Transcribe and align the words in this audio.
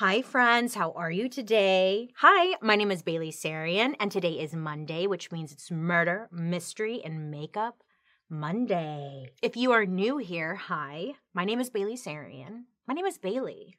Hi, 0.00 0.22
friends. 0.22 0.76
How 0.76 0.92
are 0.92 1.10
you 1.10 1.28
today? 1.28 2.08
Hi, 2.16 2.56
my 2.62 2.74
name 2.74 2.90
is 2.90 3.02
Bailey 3.02 3.30
Sarian, 3.30 3.96
and 4.00 4.10
today 4.10 4.40
is 4.40 4.54
Monday, 4.54 5.06
which 5.06 5.30
means 5.30 5.52
it's 5.52 5.70
murder, 5.70 6.26
mystery, 6.32 7.02
and 7.04 7.30
makeup 7.30 7.82
Monday. 8.30 9.28
If 9.42 9.58
you 9.58 9.72
are 9.72 9.84
new 9.84 10.16
here, 10.16 10.54
hi, 10.54 11.16
my 11.34 11.44
name 11.44 11.60
is 11.60 11.68
Bailey 11.68 11.98
Sarian. 11.98 12.62
My 12.88 12.94
name 12.94 13.04
is 13.04 13.18
Bailey. 13.18 13.76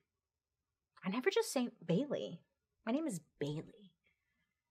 I 1.03 1.09
never 1.09 1.31
just 1.31 1.51
say 1.51 1.69
Bailey. 1.83 2.39
My 2.85 2.91
name 2.91 3.07
is 3.07 3.19
Bailey. 3.39 3.91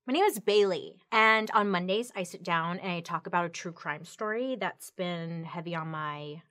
My 0.07 0.13
name 0.13 0.27
is 0.27 0.39
Bailey, 0.39 1.03
and 1.11 1.51
on 1.51 1.69
Mondays, 1.69 2.13
I 2.15 2.23
sit 2.23 2.45
down 2.45 2.79
and 2.79 2.93
I 2.93 3.01
talk 3.01 3.27
about 3.27 3.47
a 3.47 3.49
true 3.49 3.73
crime 3.73 4.05
story 4.05 4.55
that's 4.55 4.93
been 4.93 5.43
heavy 5.43 5.75
on 5.75 5.89
my 5.89 6.43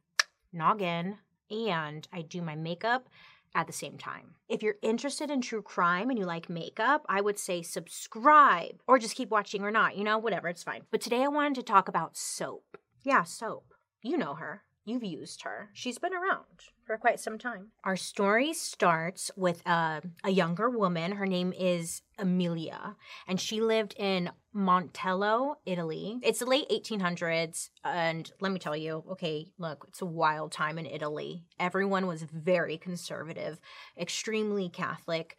noggin, 0.52 1.20
and 1.50 2.06
I 2.12 2.22
do 2.22 2.42
my 2.42 2.56
makeup 2.56 3.08
at 3.56 3.68
the 3.68 3.74
same 3.74 3.98
time. 3.98 4.36
If 4.48 4.64
you're 4.64 4.76
interested 4.82 5.30
in 5.30 5.42
true 5.42 5.62
crime 5.62 6.10
and 6.10 6.18
you 6.18 6.26
like 6.26 6.50
makeup, 6.50 7.06
I 7.10 7.22
would 7.22 7.40
say 7.40 7.62
subscribe 7.62 8.82
or 8.88 9.00
just 9.00 9.16
keep 9.16 9.30
watching 9.30 9.64
or 9.64 9.72
not, 9.72 9.98
you 9.98 10.04
know, 10.04 10.18
whatever, 10.18 10.48
it's 10.48 10.64
fine. 10.64 10.84
But 10.92 11.02
today 11.02 11.24
I 11.24 11.28
wanted 11.28 11.56
to 11.56 11.64
talk 11.64 11.88
about 11.88 12.18
soap. 12.18 12.78
Yeah, 13.04 13.24
soap. 13.24 13.74
You 14.02 14.18
know 14.18 14.36
her. 14.36 14.64
You've 14.90 15.04
used 15.04 15.44
her. 15.44 15.70
She's 15.74 16.00
been 16.00 16.16
around 16.16 16.46
for 16.84 16.98
quite 16.98 17.20
some 17.20 17.38
time. 17.38 17.68
Our 17.84 17.96
story 17.96 18.54
starts 18.54 19.30
with 19.36 19.62
a, 19.68 20.02
a 20.24 20.32
younger 20.32 20.68
woman. 20.68 21.12
Her 21.12 21.28
name 21.28 21.54
is 21.54 22.02
Amelia, 22.18 22.96
and 23.28 23.40
she 23.40 23.62
lived 23.62 23.94
in 24.00 24.32
Montella, 24.56 25.58
Italy. 25.68 26.18
It's 26.24 26.40
the 26.40 26.48
late 26.48 26.68
1800s, 26.70 27.70
and 27.84 28.32
let 28.42 28.52
me 28.52 28.58
tell 28.58 28.76
you, 28.76 29.04
okay, 29.12 29.52
look, 29.60 29.86
it's 29.90 30.02
a 30.02 30.08
wild 30.08 30.52
time 30.52 30.80
in 30.80 30.88
Italy. 30.88 31.44
Everyone 31.60 32.08
was 32.08 32.24
very 32.24 32.80
conservative, 32.80 33.60
extremely 33.96 34.70
Catholic 34.70 35.38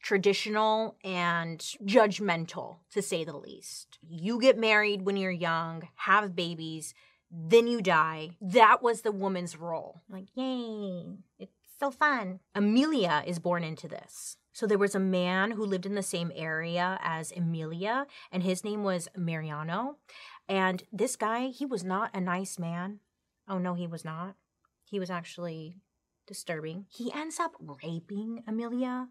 traditional 0.00 0.96
and 1.04 1.58
judgmental, 1.84 2.76
to 2.92 3.02
say 3.02 3.24
the 3.24 3.36
least. 3.36 3.98
You 4.08 4.40
get 4.40 4.58
married 4.58 5.02
when 5.02 5.16
you're 5.16 5.30
young, 5.30 5.88
have 5.94 6.36
babies, 6.36 6.94
then 7.32 7.66
you 7.66 7.80
die. 7.80 8.30
That 8.40 8.82
was 8.82 9.00
the 9.00 9.12
woman's 9.12 9.56
role. 9.56 10.02
Like, 10.08 10.26
yay, 10.34 11.16
it's 11.38 11.56
so 11.80 11.90
fun. 11.90 12.40
Amelia 12.54 13.24
is 13.26 13.38
born 13.38 13.64
into 13.64 13.88
this. 13.88 14.36
So 14.52 14.66
there 14.66 14.78
was 14.78 14.94
a 14.94 15.00
man 15.00 15.52
who 15.52 15.64
lived 15.64 15.86
in 15.86 15.94
the 15.94 16.02
same 16.02 16.30
area 16.34 16.98
as 17.02 17.32
Amelia, 17.32 18.06
and 18.30 18.42
his 18.42 18.62
name 18.64 18.84
was 18.84 19.08
Mariano. 19.16 19.96
And 20.46 20.82
this 20.92 21.16
guy, 21.16 21.46
he 21.46 21.64
was 21.64 21.82
not 21.82 22.10
a 22.12 22.20
nice 22.20 22.58
man. 22.58 23.00
Oh, 23.48 23.58
no, 23.58 23.72
he 23.72 23.86
was 23.86 24.04
not. 24.04 24.34
He 24.84 25.00
was 25.00 25.08
actually 25.08 25.76
disturbing. 26.26 26.84
He 26.90 27.10
ends 27.12 27.40
up 27.40 27.52
raping 27.58 28.42
Amelia, 28.46 29.08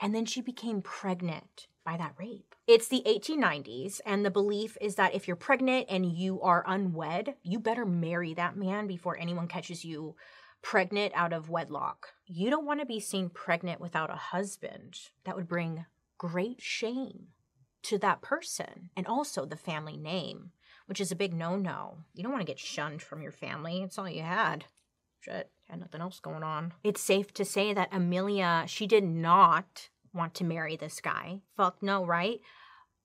and 0.00 0.14
then 0.14 0.24
she 0.24 0.40
became 0.40 0.82
pregnant 0.82 1.66
by 1.84 1.96
that 1.96 2.14
rape. 2.18 2.54
It's 2.66 2.88
the 2.88 3.02
1890s, 3.06 4.00
and 4.04 4.24
the 4.24 4.30
belief 4.30 4.76
is 4.80 4.96
that 4.96 5.14
if 5.14 5.26
you're 5.26 5.36
pregnant 5.36 5.86
and 5.88 6.04
you 6.04 6.40
are 6.42 6.64
unwed, 6.66 7.34
you 7.42 7.58
better 7.58 7.86
marry 7.86 8.34
that 8.34 8.56
man 8.56 8.86
before 8.86 9.16
anyone 9.16 9.48
catches 9.48 9.84
you 9.84 10.14
pregnant 10.60 11.12
out 11.14 11.32
of 11.32 11.48
wedlock. 11.48 12.08
You 12.26 12.50
don't 12.50 12.66
want 12.66 12.80
to 12.80 12.86
be 12.86 13.00
seen 13.00 13.30
pregnant 13.30 13.80
without 13.80 14.10
a 14.10 14.16
husband. 14.16 14.98
That 15.24 15.36
would 15.36 15.48
bring 15.48 15.86
great 16.18 16.60
shame 16.60 17.28
to 17.84 17.98
that 17.98 18.20
person 18.22 18.90
and 18.96 19.06
also 19.06 19.46
the 19.46 19.56
family 19.56 19.96
name, 19.96 20.50
which 20.86 21.00
is 21.00 21.10
a 21.10 21.16
big 21.16 21.32
no 21.32 21.56
no. 21.56 21.98
You 22.12 22.22
don't 22.22 22.32
want 22.32 22.42
to 22.42 22.52
get 22.52 22.58
shunned 22.58 23.00
from 23.02 23.22
your 23.22 23.32
family. 23.32 23.82
It's 23.82 23.98
all 23.98 24.08
you 24.08 24.22
had. 24.22 24.66
Shit, 25.20 25.50
had 25.68 25.80
nothing 25.80 26.00
else 26.00 26.20
going 26.20 26.42
on. 26.42 26.72
It's 26.84 27.00
safe 27.00 27.32
to 27.34 27.44
say 27.44 27.74
that 27.74 27.88
Amelia, 27.92 28.64
she 28.66 28.86
did 28.86 29.04
not 29.04 29.88
want 30.12 30.34
to 30.34 30.44
marry 30.44 30.76
this 30.76 31.00
guy. 31.00 31.40
Fuck 31.56 31.82
no, 31.82 32.04
right? 32.04 32.40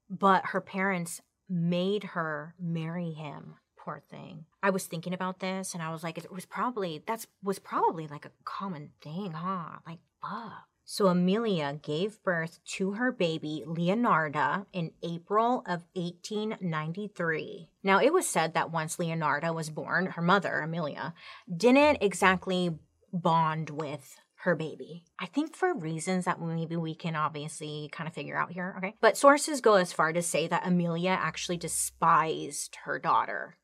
But 0.10 0.48
her 0.48 0.62
parents 0.62 1.22
made 1.50 2.04
her 2.04 2.56
marry 2.60 3.12
him. 3.12 3.56
Poor 3.78 4.02
thing. 4.10 4.46
I 4.62 4.70
was 4.70 4.86
thinking 4.86 5.14
about 5.14 5.40
this 5.40 5.74
and 5.74 5.84
I 5.84 5.92
was 5.92 6.04
like, 6.04 6.18
it 6.18 6.32
was 6.32 6.46
probably, 6.46 7.04
that's 7.06 7.28
was 7.44 7.60
probably 7.60 8.08
like 8.08 8.26
a 8.26 8.32
common 8.46 8.92
thing, 9.02 9.32
huh? 9.32 9.80
Like, 9.86 10.00
fuck. 10.22 10.68
So 10.86 11.08
Amelia 11.08 11.80
gave 11.82 12.22
birth 12.24 12.60
to 12.76 12.94
her 12.94 13.12
baby 13.12 13.64
Leonarda 13.66 14.66
in 14.74 14.92
April 15.02 15.64
of 15.66 15.86
1893. 15.94 17.70
Now, 17.84 18.00
it 18.02 18.14
was 18.14 18.28
said 18.28 18.54
that 18.54 18.72
once 18.72 18.98
Leonarda 18.98 19.56
was 19.56 19.70
born, 19.70 20.08
her 20.08 20.22
mother, 20.22 20.60
Amelia, 20.60 21.14
didn't 21.56 22.00
exactly 22.02 22.78
bond 23.14 23.70
with 23.70 24.18
her 24.44 24.56
baby. 24.56 25.06
I 25.18 25.26
think 25.26 25.56
for 25.56 25.74
reasons 25.74 26.26
that 26.26 26.42
maybe 26.42 26.76
we 26.76 26.96
can 26.96 27.16
obviously 27.16 27.90
kind 27.94 28.10
of 28.10 28.14
figure 28.14 28.38
out 28.38 28.52
here, 28.52 28.76
okay? 28.78 28.96
But 29.00 29.16
sources 29.16 29.62
go 29.62 29.76
as 29.76 29.94
far 29.94 30.12
to 30.12 30.22
say 30.22 30.48
that 30.48 30.68
Amelia 30.68 31.12
actually 31.12 31.58
despised 31.58 32.78
her 32.84 33.00
daughter. 33.00 33.58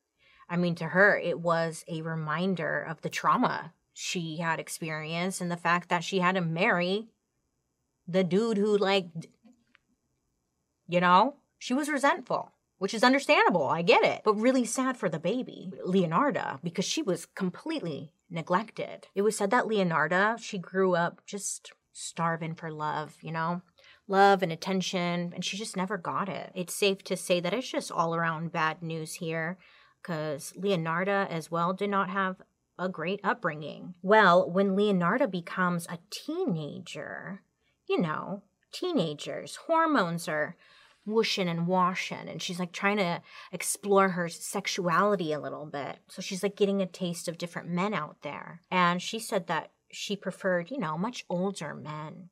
I 0.48 0.56
mean, 0.56 0.76
to 0.76 0.86
her, 0.86 1.18
it 1.18 1.40
was 1.40 1.84
a 1.90 2.02
reminder 2.02 2.82
of 2.82 3.02
the 3.02 3.10
trauma 3.10 3.74
she 3.94 4.38
had 4.38 4.60
experienced 4.60 5.42
and 5.42 5.52
the 5.52 5.58
fact 5.58 5.90
that 5.90 6.04
she 6.04 6.20
had 6.20 6.36
to 6.36 6.42
marry 6.42 7.08
the 8.08 8.24
dude 8.24 8.58
who, 8.58 8.78
like, 8.78 9.08
you 10.88 11.00
know, 11.00 11.36
she 11.58 11.74
was 11.74 11.90
resentful 11.90 12.54
which 12.80 12.94
is 12.94 13.04
understandable. 13.04 13.68
I 13.68 13.84
get 13.84 14.04
it. 14.04 14.22
But 14.24 14.34
really 14.34 14.66
sad 14.66 14.98
for 14.98 15.10
the 15.10 15.20
baby, 15.20 15.72
Leonarda, 15.86 16.60
because 16.64 16.86
she 16.86 17.04
was 17.04 17.28
completely 17.28 18.14
neglected. 18.30 19.08
It 19.14 19.22
was 19.22 19.38
said 19.38 19.52
that 19.52 19.66
Leonarda, 19.66 20.40
she 20.40 20.58
grew 20.58 20.96
up 20.96 21.22
just 21.28 21.74
starving 21.92 22.56
for 22.56 22.72
love, 22.72 23.18
you 23.22 23.32
know? 23.32 23.62
Love 24.08 24.42
and 24.42 24.52
attention, 24.52 25.34
and 25.36 25.46
she 25.46 25.56
just 25.56 25.78
never 25.78 25.98
got 25.98 26.30
it. 26.30 26.52
It's 26.56 26.74
safe 26.74 27.04
to 27.04 27.16
say 27.16 27.40
that 27.42 27.54
it's 27.54 27.70
just 27.70 27.92
all 27.92 28.16
around 28.16 28.52
bad 28.52 28.82
news 28.82 29.16
here, 29.16 29.58
because 30.02 30.54
Leonarda 30.58 31.30
as 31.30 31.52
well 31.52 31.74
did 31.74 31.92
not 31.92 32.10
have 32.10 32.38
a 32.80 32.90
great 32.90 33.20
upbringing. 33.24 33.94
Well, 34.02 34.50
when 34.50 34.76
Leonarda 34.76 35.30
becomes 35.30 35.86
a 35.88 36.00
teenager, 36.10 37.44
you 37.88 38.00
know, 38.02 38.44
teenagers, 38.72 39.58
hormones 39.68 40.28
are 40.28 40.56
whooshing 41.06 41.48
and 41.48 41.68
washing 41.68 42.28
and 42.28 42.42
she's 42.42 42.60
like 42.60 42.72
trying 42.72 42.98
to 42.98 43.22
explore 43.52 44.10
her 44.10 44.30
sexuality 44.30 45.34
a 45.34 45.40
little 45.40 45.66
bit. 45.66 45.98
So 46.08 46.22
she's 46.22 46.44
like 46.44 46.56
getting 46.56 46.82
a 46.82 46.86
taste 46.86 47.28
of 47.28 47.38
different 47.38 47.70
men 47.70 47.94
out 47.94 48.18
there. 48.22 48.62
And 48.70 49.02
she 49.02 49.20
said 49.20 49.48
that 49.48 49.72
she 49.92 50.16
preferred 50.16 50.70
you 50.70 50.78
know 50.78 50.98
much 50.98 51.26
older 51.30 51.74
men 51.74 52.30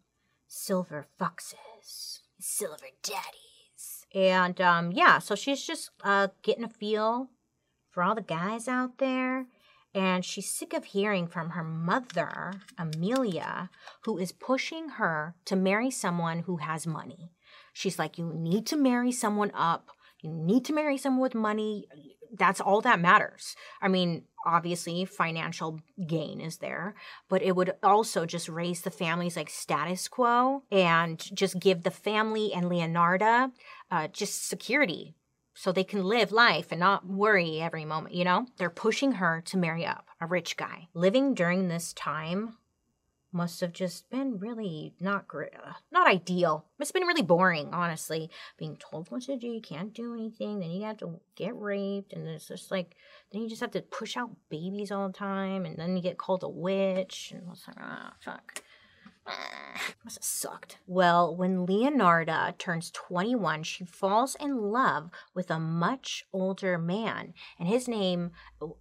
silver 0.47 1.07
foxes 1.17 2.21
silver 2.39 2.87
daddies. 3.01 4.05
And 4.13 4.61
um 4.61 4.91
yeah 4.91 5.19
so 5.19 5.35
she's 5.35 5.65
just 5.65 5.89
uh 6.03 6.27
getting 6.43 6.63
a 6.63 6.69
feel 6.69 7.29
for 7.89 8.03
all 8.03 8.15
the 8.15 8.21
guys 8.21 8.67
out 8.67 8.99
there 8.99 9.47
and 9.97 10.23
she's 10.23 10.47
sick 10.47 10.73
of 10.73 10.85
hearing 10.85 11.25
from 11.25 11.49
her 11.49 11.63
mother, 11.63 12.53
Amelia, 12.77 13.71
who 14.03 14.19
is 14.19 14.31
pushing 14.31 14.89
her 14.89 15.33
to 15.45 15.55
marry 15.55 15.89
someone 15.89 16.39
who 16.39 16.57
has 16.57 16.85
money. 16.85 17.31
She's 17.73 17.97
like, 17.97 18.19
you 18.19 18.31
need 18.31 18.67
to 18.67 18.77
marry 18.77 19.11
someone 19.11 19.51
up. 19.55 19.89
You 20.21 20.31
need 20.31 20.65
to 20.65 20.73
marry 20.73 20.99
someone 20.99 21.23
with 21.23 21.33
money. 21.33 21.85
That's 22.31 22.61
all 22.61 22.81
that 22.81 22.99
matters. 22.99 23.55
I 23.81 23.87
mean, 23.87 24.25
obviously, 24.45 25.05
financial 25.05 25.79
gain 26.05 26.41
is 26.41 26.57
there, 26.57 26.93
but 27.27 27.41
it 27.41 27.55
would 27.55 27.73
also 27.81 28.27
just 28.27 28.49
raise 28.49 28.81
the 28.81 28.91
family's 28.91 29.35
like 29.35 29.49
status 29.49 30.07
quo 30.07 30.61
and 30.71 31.19
just 31.35 31.59
give 31.59 31.81
the 31.81 31.91
family 31.91 32.53
and 32.53 32.65
Leonarda 32.65 33.51
uh, 33.89 34.07
just 34.09 34.47
security 34.47 35.15
so 35.57 35.71
they 35.71 35.83
can 35.83 36.03
live 36.03 36.31
life 36.31 36.67
and 36.69 36.79
not 36.79 37.07
worry 37.07 37.59
every 37.59 37.83
moment, 37.83 38.13
you 38.13 38.23
know? 38.23 38.45
They're 38.57 38.69
pushing 38.69 39.13
her 39.13 39.41
to 39.45 39.57
marry 39.57 39.85
up 39.85 40.07
a 40.21 40.27
rich 40.27 40.55
guy. 40.55 40.87
Living 40.93 41.33
during 41.33 41.67
this 41.67 41.93
time 41.93 42.57
must 43.31 43.59
have 43.61 43.73
just 43.73 44.09
been 44.11 44.37
really 44.37 44.93
not 44.99 45.27
great, 45.27 45.49
not 45.91 46.07
ideal. 46.07 46.65
Have 46.79 46.93
been 46.93 47.07
really 47.07 47.23
boring, 47.23 47.73
honestly. 47.73 48.29
Being 48.57 48.77
told 48.77 49.09
what 49.09 49.23
to 49.23 49.35
do, 49.35 49.47
you 49.47 49.61
can't 49.61 49.93
do 49.93 50.13
anything, 50.13 50.59
then 50.59 50.69
you 50.69 50.83
have 50.85 50.97
to 50.97 51.19
get 51.35 51.59
raped, 51.59 52.13
and 52.13 52.27
it's 52.27 52.47
just 52.47 52.69
like, 52.69 52.95
then 53.31 53.41
you 53.41 53.49
just 53.49 53.61
have 53.61 53.71
to 53.71 53.81
push 53.81 54.15
out 54.15 54.29
babies 54.49 54.91
all 54.91 55.07
the 55.07 55.13
time, 55.13 55.65
and 55.65 55.77
then 55.77 55.97
you 55.97 56.03
get 56.03 56.19
called 56.19 56.43
a 56.43 56.49
witch, 56.49 57.33
and 57.35 57.43
it's 57.51 57.67
like, 57.67 57.77
ah, 57.79 58.13
fuck. 58.23 58.61
Must 60.03 60.17
have 60.17 60.23
sucked. 60.23 60.77
Well, 60.87 61.35
when 61.35 61.65
Leonarda 61.65 62.57
turns 62.57 62.91
21, 62.91 63.63
she 63.63 63.85
falls 63.85 64.35
in 64.39 64.57
love 64.57 65.09
with 65.35 65.51
a 65.51 65.59
much 65.59 66.23
older 66.33 66.77
man, 66.77 67.33
and 67.59 67.67
his 67.67 67.87
name 67.87 68.31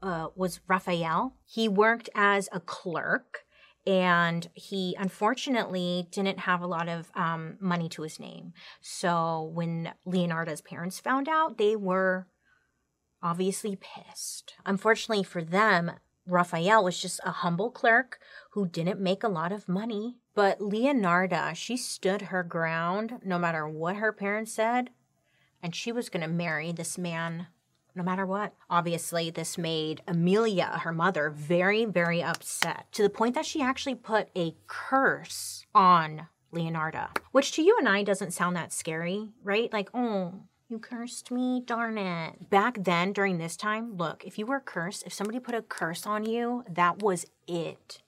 uh, 0.03 0.29
was 0.35 0.61
Raphael. 0.69 1.35
He 1.45 1.69
worked 1.69 2.09
as 2.15 2.49
a 2.53 2.61
clerk 2.61 3.47
and 3.87 4.49
he 4.55 4.97
unfortunately 4.99 6.09
didn't 6.11 6.41
have 6.41 6.61
a 6.61 6.67
lot 6.67 6.89
of 6.89 7.11
um, 7.15 7.57
money 7.61 7.89
to 7.91 8.03
his 8.03 8.19
name. 8.19 8.53
So 8.81 9.53
when 9.55 9.93
Leonarda's 10.05 10.61
parents 10.61 10.99
found 10.99 11.29
out, 11.29 11.57
they 11.57 11.77
were 11.77 12.27
obviously 13.23 13.77
pissed. 13.77 14.55
Unfortunately 14.65 15.23
for 15.23 15.43
them, 15.43 15.93
Raphael 16.27 16.83
was 16.83 17.01
just 17.01 17.21
a 17.25 17.31
humble 17.31 17.71
clerk 17.71 18.19
who 18.53 18.67
didn't 18.67 19.01
make 19.01 19.23
a 19.23 19.29
lot 19.29 19.53
of 19.53 19.69
money, 19.69 20.17
But 20.37 20.61
Leonarda, 20.61 21.57
she 21.57 21.79
stood 21.79 22.23
her 22.23 22.43
ground 22.43 23.21
no 23.25 23.39
matter 23.39 23.67
what 23.67 23.97
her 23.97 24.13
parents 24.13 24.53
said, 24.53 24.91
and 25.63 25.75
she 25.75 25.91
was 25.91 26.11
going 26.11 26.21
to 26.21 26.29
marry 26.29 26.73
this 26.73 26.99
man 26.99 27.47
no 27.95 28.03
matter 28.03 28.27
what. 28.27 28.53
Obviously, 28.69 29.31
this 29.31 29.57
made 29.57 30.03
Amelia, 30.07 30.81
her 30.83 30.93
mother, 30.93 31.31
very, 31.31 31.87
very 31.87 32.23
upset 32.23 32.85
to 32.93 33.03
the 33.03 33.09
point 33.09 33.35
that 33.35 33.47
she 33.47 33.63
actually 33.63 33.95
put 33.95 34.29
a 34.37 34.55
curse 34.67 35.65
on 35.75 36.27
Leonarda, 36.53 37.17
which 37.33 37.53
to 37.53 37.63
you 37.63 37.75
and 37.79 37.89
I 37.89 38.03
doesn't 38.03 38.35
sound 38.35 38.57
that 38.57 38.75
scary, 38.75 39.31
right? 39.43 39.73
Like, 39.73 39.89
oh, 39.95 40.43
you 40.69 40.79
cursed 40.79 41.31
me, 41.31 41.63
darn 41.65 41.97
it. 41.97 42.51
Back 42.51 42.85
then, 42.85 43.15
during 43.15 43.39
this 43.39 43.57
time, 43.57 43.97
look, 43.97 44.23
if 44.27 44.39
you 44.39 44.45
were 44.45 44.61
cursed, 44.61 45.05
if 45.07 45.15
somebody 45.15 45.39
put 45.39 45.55
a 45.55 45.63
curse 45.63 46.07
on 46.07 46.27
you, 46.27 46.63
that 46.69 47.03
was 47.03 47.25
it. 47.49 48.03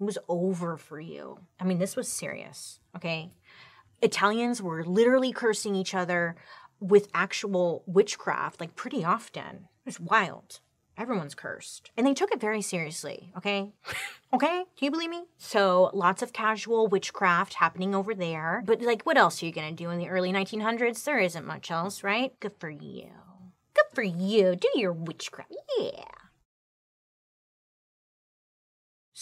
It 0.00 0.04
was 0.04 0.18
over 0.28 0.76
for 0.76 1.00
you. 1.00 1.40
I 1.58 1.64
mean, 1.64 1.78
this 1.78 1.96
was 1.96 2.08
serious, 2.08 2.80
okay? 2.96 3.32
Italians 4.00 4.62
were 4.62 4.84
literally 4.84 5.32
cursing 5.32 5.74
each 5.74 5.94
other 5.94 6.36
with 6.80 7.08
actual 7.12 7.82
witchcraft, 7.86 8.60
like 8.60 8.76
pretty 8.76 9.04
often. 9.04 9.68
It 9.84 9.86
was 9.86 10.00
wild. 10.00 10.60
Everyone's 10.96 11.36
cursed. 11.36 11.92
And 11.96 12.04
they 12.04 12.14
took 12.14 12.32
it 12.32 12.40
very 12.40 12.60
seriously, 12.60 13.32
okay? 13.36 13.72
okay? 14.34 14.64
Can 14.76 14.84
you 14.86 14.90
believe 14.90 15.10
me? 15.10 15.24
So, 15.36 15.90
lots 15.94 16.22
of 16.22 16.32
casual 16.32 16.88
witchcraft 16.88 17.54
happening 17.54 17.94
over 17.94 18.14
there. 18.14 18.64
But, 18.66 18.82
like, 18.82 19.02
what 19.02 19.16
else 19.16 19.40
are 19.40 19.46
you 19.46 19.52
gonna 19.52 19.72
do 19.72 19.90
in 19.90 19.98
the 19.98 20.08
early 20.08 20.32
1900s? 20.32 21.04
There 21.04 21.20
isn't 21.20 21.46
much 21.46 21.70
else, 21.70 22.02
right? 22.02 22.38
Good 22.40 22.54
for 22.58 22.68
you. 22.68 23.10
Good 23.74 23.94
for 23.94 24.02
you. 24.02 24.56
Do 24.56 24.68
your 24.74 24.92
witchcraft. 24.92 25.52
Yeah. 25.78 26.02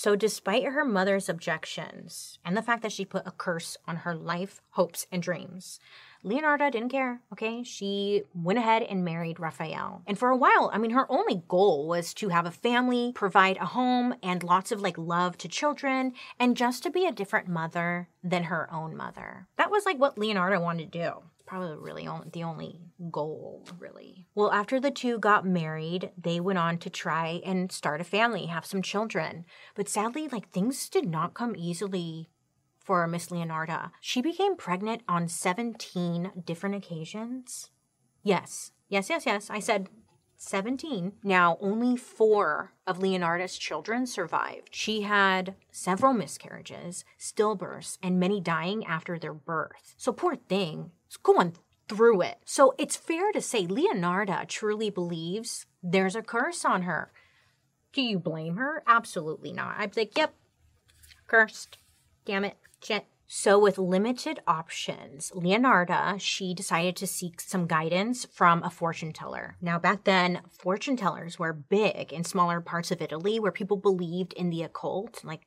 So, 0.06 0.14
despite 0.14 0.66
her 0.66 0.84
mother's 0.84 1.28
objections 1.28 2.38
and 2.44 2.56
the 2.56 2.62
fact 2.62 2.82
that 2.82 2.92
she 2.92 3.04
put 3.04 3.26
a 3.26 3.32
curse 3.32 3.76
on 3.88 3.96
her 3.96 4.14
life, 4.14 4.60
hopes, 4.70 5.08
and 5.10 5.20
dreams, 5.20 5.80
Leonarda 6.24 6.70
didn't 6.70 6.90
care, 6.90 7.22
okay? 7.32 7.64
She 7.64 8.22
went 8.32 8.60
ahead 8.60 8.84
and 8.84 9.04
married 9.04 9.40
Raphael. 9.40 10.02
And 10.06 10.16
for 10.16 10.28
a 10.28 10.36
while, 10.36 10.70
I 10.72 10.78
mean, 10.78 10.92
her 10.92 11.10
only 11.10 11.42
goal 11.48 11.88
was 11.88 12.14
to 12.14 12.28
have 12.28 12.46
a 12.46 12.52
family, 12.52 13.10
provide 13.16 13.56
a 13.56 13.66
home, 13.66 14.14
and 14.22 14.44
lots 14.44 14.70
of 14.70 14.80
like 14.80 14.96
love 14.96 15.36
to 15.38 15.48
children, 15.48 16.12
and 16.38 16.56
just 16.56 16.84
to 16.84 16.90
be 16.90 17.04
a 17.04 17.10
different 17.10 17.48
mother 17.48 18.08
than 18.22 18.44
her 18.44 18.72
own 18.72 18.96
mother. 18.96 19.48
That 19.56 19.72
was 19.72 19.84
like 19.84 19.98
what 19.98 20.14
Leonarda 20.14 20.62
wanted 20.62 20.92
to 20.92 20.98
do 21.00 21.22
probably 21.46 21.76
really 21.76 22.06
only, 22.06 22.28
the 22.32 22.42
only 22.42 22.80
goal, 23.10 23.64
really. 23.78 24.26
Well, 24.34 24.52
after 24.52 24.80
the 24.80 24.90
two 24.90 25.18
got 25.18 25.46
married, 25.46 26.10
they 26.18 26.40
went 26.40 26.58
on 26.58 26.78
to 26.78 26.90
try 26.90 27.40
and 27.44 27.70
start 27.70 28.00
a 28.00 28.04
family, 28.04 28.46
have 28.46 28.66
some 28.66 28.82
children. 28.82 29.44
But 29.74 29.88
sadly, 29.88 30.28
like 30.28 30.50
things 30.50 30.88
did 30.88 31.08
not 31.08 31.34
come 31.34 31.54
easily 31.56 32.28
for 32.78 33.06
Miss 33.06 33.28
Leonarda. 33.28 33.90
She 34.00 34.22
became 34.22 34.56
pregnant 34.56 35.02
on 35.08 35.28
17 35.28 36.42
different 36.44 36.74
occasions. 36.74 37.70
Yes, 38.22 38.72
yes, 38.88 39.08
yes, 39.08 39.26
yes. 39.26 39.50
I 39.50 39.60
said 39.60 39.88
17. 40.36 41.12
Now, 41.22 41.58
only 41.60 41.96
four 41.96 42.72
of 42.86 42.98
Leonarda's 42.98 43.56
children 43.58 44.06
survived. 44.06 44.68
She 44.72 45.02
had 45.02 45.54
several 45.70 46.12
miscarriages, 46.12 47.04
stillbirths, 47.18 47.98
and 48.02 48.20
many 48.20 48.40
dying 48.40 48.84
after 48.84 49.18
their 49.18 49.34
birth. 49.34 49.94
So, 49.96 50.12
poor 50.12 50.36
thing, 50.36 50.90
is 51.10 51.16
going 51.16 51.54
through 51.88 52.22
it. 52.22 52.38
So, 52.44 52.74
it's 52.78 52.96
fair 52.96 53.32
to 53.32 53.40
say 53.40 53.66
Leonarda 53.66 54.46
truly 54.48 54.90
believes 54.90 55.66
there's 55.82 56.16
a 56.16 56.22
curse 56.22 56.64
on 56.64 56.82
her. 56.82 57.10
Do 57.92 58.02
you 58.02 58.18
blame 58.18 58.56
her? 58.56 58.82
Absolutely 58.86 59.52
not. 59.52 59.76
I'd 59.78 59.94
be 59.94 60.02
like, 60.02 60.18
yep, 60.18 60.34
cursed. 61.26 61.78
Damn 62.24 62.44
it. 62.44 62.56
Shit. 62.82 63.06
So, 63.28 63.58
with 63.58 63.76
limited 63.76 64.40
options, 64.46 65.32
Leonarda, 65.34 66.20
she 66.20 66.54
decided 66.54 66.94
to 66.96 67.06
seek 67.08 67.40
some 67.40 67.66
guidance 67.66 68.24
from 68.24 68.62
a 68.62 68.70
fortune 68.70 69.12
teller. 69.12 69.56
Now, 69.60 69.80
back 69.80 70.04
then, 70.04 70.42
fortune 70.50 70.96
tellers 70.96 71.38
were 71.38 71.52
big 71.52 72.12
in 72.12 72.22
smaller 72.22 72.60
parts 72.60 72.92
of 72.92 73.02
Italy 73.02 73.40
where 73.40 73.50
people 73.50 73.76
believed 73.76 74.32
in 74.34 74.50
the 74.50 74.62
occult, 74.62 75.24
like 75.24 75.42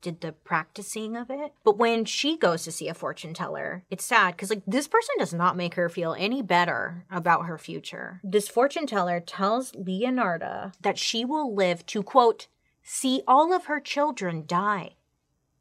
did 0.00 0.20
the 0.20 0.32
practicing 0.32 1.16
of 1.16 1.30
it. 1.30 1.52
But 1.64 1.78
when 1.78 2.04
she 2.04 2.36
goes 2.36 2.62
to 2.64 2.72
see 2.72 2.88
a 2.88 2.94
fortune 2.94 3.34
teller, 3.34 3.84
it's 3.90 4.04
sad 4.04 4.36
because, 4.36 4.50
like, 4.50 4.62
this 4.66 4.86
person 4.86 5.14
does 5.18 5.34
not 5.34 5.56
make 5.56 5.74
her 5.74 5.88
feel 5.88 6.14
any 6.18 6.42
better 6.42 7.04
about 7.10 7.46
her 7.46 7.58
future. 7.58 8.20
This 8.22 8.48
fortune 8.48 8.86
teller 8.86 9.20
tells 9.20 9.72
Leonarda 9.72 10.74
that 10.80 10.98
she 10.98 11.24
will 11.24 11.54
live 11.54 11.84
to, 11.86 12.02
quote, 12.02 12.48
see 12.82 13.22
all 13.26 13.52
of 13.52 13.64
her 13.64 13.80
children 13.80 14.44
die, 14.46 14.94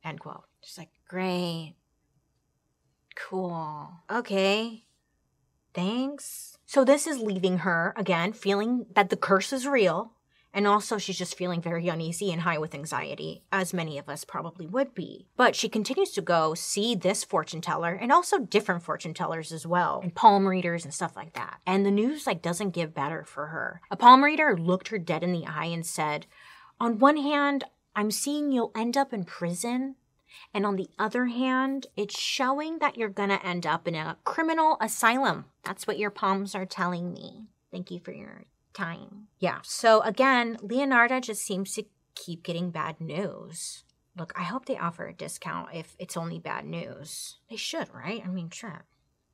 end 0.03 0.19
quote. 0.19 0.43
She's 0.61 0.77
like, 0.77 0.89
Great. 1.07 1.75
Cool. 3.15 3.89
Okay. 4.11 4.85
Thanks. 5.73 6.57
So 6.65 6.83
this 6.83 7.07
is 7.07 7.19
leaving 7.19 7.59
her 7.59 7.93
again 7.95 8.33
feeling 8.33 8.87
that 8.93 9.09
the 9.09 9.17
curse 9.17 9.53
is 9.53 9.67
real. 9.67 10.13
And 10.53 10.65
also, 10.65 10.97
she's 10.97 11.19
just 11.19 11.37
feeling 11.37 11.61
very 11.61 11.87
uneasy 11.87 12.31
and 12.31 12.41
high 12.41 12.57
with 12.57 12.73
anxiety, 12.73 13.43
as 13.51 13.75
many 13.75 13.99
of 13.99 14.09
us 14.09 14.25
probably 14.25 14.65
would 14.65 14.95
be. 14.95 15.27
But 15.35 15.55
she 15.55 15.69
continues 15.69 16.11
to 16.13 16.21
go 16.21 16.55
see 16.55 16.95
this 16.95 17.23
fortune 17.23 17.61
teller 17.61 17.93
and 17.93 18.11
also 18.11 18.39
different 18.39 18.81
fortune 18.81 19.13
tellers 19.13 19.51
as 19.51 19.67
well, 19.67 19.99
and 20.01 20.15
palm 20.15 20.47
readers 20.47 20.83
and 20.83 20.93
stuff 20.93 21.15
like 21.15 21.33
that. 21.33 21.59
And 21.67 21.85
the 21.85 21.91
news 21.91 22.25
like 22.25 22.41
doesn't 22.41 22.71
get 22.71 22.95
better 22.95 23.23
for 23.23 23.47
her. 23.47 23.81
A 23.91 23.97
palm 23.97 24.23
reader 24.23 24.57
looked 24.57 24.87
her 24.87 24.97
dead 24.97 25.21
in 25.21 25.31
the 25.31 25.45
eye 25.45 25.65
and 25.65 25.85
said, 25.85 26.25
"On 26.79 26.97
one 26.97 27.17
hand, 27.17 27.65
I'm 27.95 28.09
seeing 28.09 28.51
you'll 28.51 28.71
end 28.73 28.97
up 28.97 29.13
in 29.13 29.25
prison 29.25 29.95
and 30.53 30.65
on 30.65 30.75
the 30.75 30.89
other 30.97 31.25
hand, 31.25 31.87
it's 31.95 32.19
showing 32.19 32.79
that 32.79 32.97
you're 32.97 33.09
going 33.09 33.29
to 33.29 33.45
end 33.45 33.65
up 33.65 33.87
in 33.87 33.95
a 33.95 34.17
criminal 34.23 34.77
asylum. 34.81 35.45
That's 35.63 35.87
what 35.87 35.97
your 35.97 36.09
palms 36.09 36.55
are 36.55 36.65
telling 36.65 37.13
me. 37.13 37.47
Thank 37.71 37.91
you 37.91 37.99
for 37.99 38.11
your 38.11 38.45
time. 38.73 39.27
Yeah. 39.39 39.59
So 39.63 40.01
again, 40.01 40.57
Leonarda 40.61 41.21
just 41.21 41.41
seems 41.41 41.73
to 41.73 41.83
keep 42.15 42.43
getting 42.43 42.71
bad 42.71 42.99
news. 43.01 43.83
Look, 44.17 44.33
I 44.35 44.43
hope 44.43 44.65
they 44.65 44.77
offer 44.77 45.07
a 45.07 45.13
discount 45.13 45.69
if 45.73 45.95
it's 45.99 46.17
only 46.17 46.39
bad 46.39 46.65
news. 46.65 47.37
They 47.49 47.55
should, 47.55 47.93
right? 47.93 48.23
I 48.25 48.29
mean, 48.29 48.49
sure. 48.49 48.85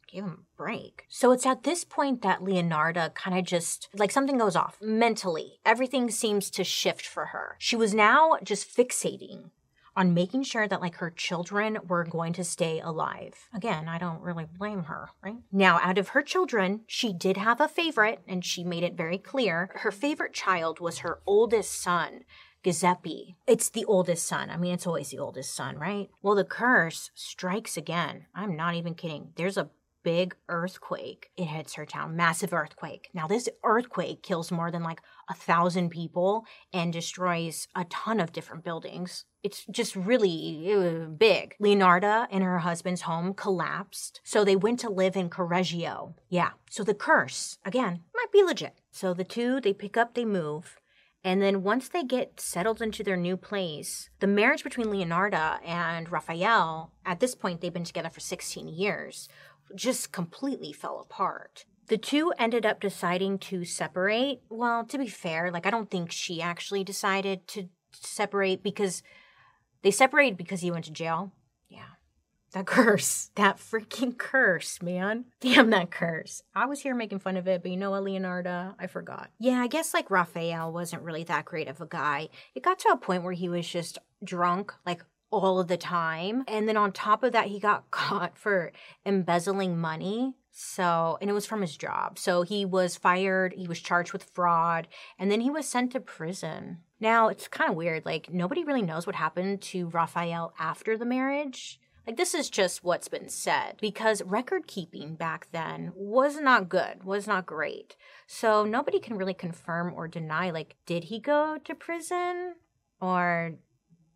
Give 0.08 0.26
them 0.26 0.44
a 0.44 0.58
break. 0.58 1.06
So 1.10 1.32
it's 1.32 1.46
at 1.46 1.64
this 1.64 1.84
point 1.84 2.22
that 2.22 2.42
Leonarda 2.42 3.14
kind 3.16 3.38
of 3.38 3.46
just, 3.46 3.88
like 3.96 4.12
something 4.12 4.38
goes 4.38 4.56
off 4.56 4.78
mentally. 4.82 5.60
Everything 5.66 6.12
seems 6.12 6.50
to 6.52 6.64
shift 6.64 7.06
for 7.06 7.28
her. 7.28 7.56
She 7.60 7.76
was 7.76 7.94
now 7.94 8.38
just 8.44 8.76
fixating 8.76 9.52
on 9.96 10.14
making 10.14 10.44
sure 10.44 10.68
that 10.68 10.82
like 10.82 10.96
her 10.96 11.10
children 11.10 11.78
were 11.88 12.04
going 12.04 12.34
to 12.34 12.44
stay 12.44 12.80
alive. 12.80 13.50
Again, 13.54 13.88
I 13.88 13.98
don't 13.98 14.22
really 14.22 14.46
blame 14.46 14.84
her, 14.84 15.10
right? 15.24 15.38
Now, 15.52 15.80
out 15.82 15.98
of 15.98 16.10
her 16.10 16.22
children, 16.22 16.82
she 16.88 17.14
did 17.14 17.38
have 17.38 17.62
a 17.62 17.68
favorite 17.68 18.22
and 18.28 18.44
she 18.44 18.64
made 18.64 18.84
it 18.84 18.98
very 18.98 19.18
clear. 19.18 19.70
Her 19.76 19.92
favorite 19.92 20.34
child 20.34 20.80
was 20.80 21.00
her 21.00 21.20
oldest 21.26 21.72
son, 21.82 22.26
Giuseppe. 22.64 23.36
It's 23.46 23.70
the 23.70 23.86
oldest 23.86 24.26
son. 24.26 24.50
I 24.50 24.58
mean, 24.58 24.74
it's 24.74 24.88
always 24.88 25.10
the 25.10 25.20
oldest 25.20 25.54
son, 25.54 25.78
right? 25.78 26.10
Well, 26.22 26.36
the 26.36 26.46
curse 26.46 27.12
strikes 27.14 27.78
again. 27.78 28.26
I'm 28.34 28.56
not 28.56 28.76
even 28.76 28.96
kidding. 28.96 29.30
There's 29.36 29.58
a 29.58 29.70
big 30.04 30.36
earthquake. 30.50 31.30
It 31.38 31.46
hits 31.46 31.76
her 31.76 31.86
town, 31.86 32.16
massive 32.16 32.54
earthquake. 32.54 33.10
Now, 33.14 33.28
this 33.28 33.50
earthquake 33.64 34.22
kills 34.22 34.52
more 34.52 34.70
than 34.70 34.84
like 34.84 35.02
a 35.30 35.34
thousand 35.34 35.90
people 35.90 36.46
and 36.74 36.92
destroys 36.92 37.68
a 37.76 37.86
ton 37.86 38.20
of 38.20 38.34
different 38.34 38.64
buildings. 38.64 39.26
It's 39.44 39.66
just 39.70 39.96
really 39.96 40.74
uh, 40.74 41.10
big. 41.10 41.56
Leonarda 41.62 42.28
and 42.32 42.44
her 42.44 42.60
husband's 42.60 43.02
home 43.02 43.34
collapsed, 43.34 44.22
so 44.24 44.44
they 44.44 44.56
went 44.56 44.80
to 44.80 44.90
live 44.90 45.18
in 45.18 45.30
Correggio. 45.30 46.14
Yeah, 46.30 46.52
so 46.70 46.84
the 46.84 46.94
curse, 46.94 47.58
again, 47.66 48.02
might 48.16 48.32
be 48.32 48.42
legit. 48.42 48.80
So 48.92 49.14
the 49.14 49.26
two, 49.26 49.60
they 49.60 49.74
pick 49.74 49.98
up, 49.98 50.14
they 50.14 50.24
move. 50.24 50.80
And 51.26 51.42
then 51.42 51.64
once 51.64 51.88
they 51.88 52.04
get 52.04 52.40
settled 52.40 52.82
into 52.82 53.04
their 53.04 53.16
new 53.18 53.38
place, 53.38 54.10
the 54.20 54.28
marriage 54.28 54.64
between 54.64 54.88
Leonarda 54.88 55.60
and 55.66 56.12
Raphael, 56.12 56.92
at 57.06 57.20
this 57.20 57.34
point, 57.34 57.62
they've 57.62 57.74
been 57.74 57.86
together 57.86 58.10
for 58.10 58.20
16 58.20 58.68
years, 58.68 59.30
just 59.76 60.12
completely 60.12 60.74
fell 60.74 61.00
apart. 61.00 61.66
The 61.88 61.98
two 61.98 62.34
ended 62.38 62.66
up 62.66 62.80
deciding 62.80 63.40
to 63.40 63.66
separate. 63.66 64.42
Well, 64.50 64.86
to 64.86 64.98
be 64.98 65.08
fair, 65.08 65.52
like 65.52 65.66
I 65.66 65.70
don't 65.70 65.92
think 65.92 66.12
she 66.12 66.42
actually 66.42 66.84
decided 66.84 67.48
to 67.50 67.70
separate 67.92 68.64
because 68.64 69.04
they 69.84 69.92
separated 69.92 70.38
because 70.38 70.62
he 70.62 70.72
went 70.72 70.86
to 70.86 70.92
jail. 70.92 71.32
Yeah. 71.70 71.84
That 72.54 72.66
curse. 72.68 73.30
That 73.36 73.58
freaking 73.58 74.18
curse, 74.18 74.82
man. 74.82 75.26
Damn 75.40 75.70
that 75.70 75.92
curse. 75.92 76.42
I 76.56 76.66
was 76.66 76.82
here 76.82 76.96
making 76.96 77.20
fun 77.20 77.38
of 77.38 77.48
it, 77.48 77.62
but 77.62 77.72
you 77.72 77.78
know 77.78 77.92
what, 77.92 78.04
Leonarda? 78.04 78.76
I 78.80 78.88
forgot. 78.88 79.30
Yeah, 79.40 79.60
I 79.60 79.68
guess 79.68 79.94
like 79.94 80.10
Raphael 80.10 80.72
wasn't 80.72 81.04
really 81.04 81.24
that 81.26 81.46
great 81.46 81.68
of 81.68 81.82
a 81.82 81.86
guy. 81.86 82.30
It 82.56 82.64
got 82.64 82.80
to 82.80 82.90
a 82.90 82.98
point 82.98 83.24
where 83.24 83.34
he 83.34 83.50
was 83.50 83.68
just 83.68 84.00
drunk, 84.24 84.74
like 84.86 85.04
all 85.34 85.60
of 85.60 85.68
the 85.68 85.78
time. 85.78 86.44
And 86.48 86.68
then 86.70 86.78
on 86.78 86.92
top 86.92 87.24
of 87.24 87.32
that, 87.34 87.48
he 87.48 87.60
got 87.60 87.92
caught 87.92 88.38
for 88.38 88.72
embezzling 89.06 89.80
money. 89.80 90.36
So, 90.56 91.18
and 91.20 91.30
it 91.32 91.34
was 91.34 91.48
from 91.48 91.62
his 91.62 91.76
job. 91.76 92.20
So 92.20 92.44
he 92.44 92.64
was 92.64 92.96
fired, 92.96 93.54
he 93.54 93.68
was 93.68 93.82
charged 93.82 94.14
with 94.14 94.24
fraud, 94.24 94.88
and 95.18 95.32
then 95.32 95.42
he 95.42 95.50
was 95.50 95.68
sent 95.68 95.92
to 95.94 96.00
prison. 96.00 96.78
Now, 97.04 97.28
it's 97.28 97.50
kind 97.50 97.70
of 97.70 97.76
weird. 97.76 98.06
Like, 98.06 98.32
nobody 98.32 98.64
really 98.64 98.82
knows 98.82 99.06
what 99.06 99.18
happened 99.18 99.62
to 99.64 99.90
Raphael 99.90 100.54
after 100.58 100.98
the 100.98 101.04
marriage. 101.04 101.78
Like, 102.08 102.16
this 102.16 102.34
is 102.34 102.50
just 102.50 102.82
what's 102.82 103.10
been 103.10 103.28
said 103.28 103.76
because 103.82 104.22
record 104.24 104.68
keeping 104.68 105.16
back 105.16 105.50
then 105.52 105.92
was 105.96 106.40
not 106.40 106.70
good, 106.70 107.04
was 107.04 107.28
not 107.28 107.46
great. 107.46 107.98
So, 108.26 108.64
nobody 108.64 109.02
can 109.02 109.18
really 109.18 109.34
confirm 109.34 109.94
or 109.94 110.08
deny, 110.08 110.50
like, 110.50 110.78
did 110.86 111.04
he 111.04 111.20
go 111.20 111.58
to 111.66 111.76
prison? 111.76 112.56
Or, 113.02 113.56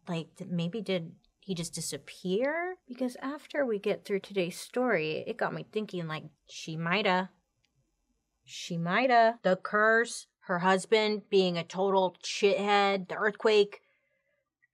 like, 0.08 0.30
maybe 0.50 0.82
did 0.82 1.12
he 1.42 1.56
just 1.56 1.74
disappear? 1.74 2.78
Because 2.88 3.18
after 3.22 3.66
we 3.66 3.80
get 3.80 4.06
through 4.06 4.22
today's 4.22 4.58
story, 4.58 5.26
it 5.28 5.36
got 5.36 5.54
me 5.54 5.66
thinking, 5.74 6.08
like, 6.08 6.24
she 6.50 6.78
mighta. 6.78 7.28
She 8.46 8.78
mighta. 8.78 9.40
The 9.44 9.58
curse, 9.58 10.28
her 10.48 10.60
husband 10.60 11.24
being 11.30 11.58
a 11.58 11.64
total 11.64 12.16
shithead, 12.24 13.10
the 13.10 13.16
earthquake, 13.16 13.82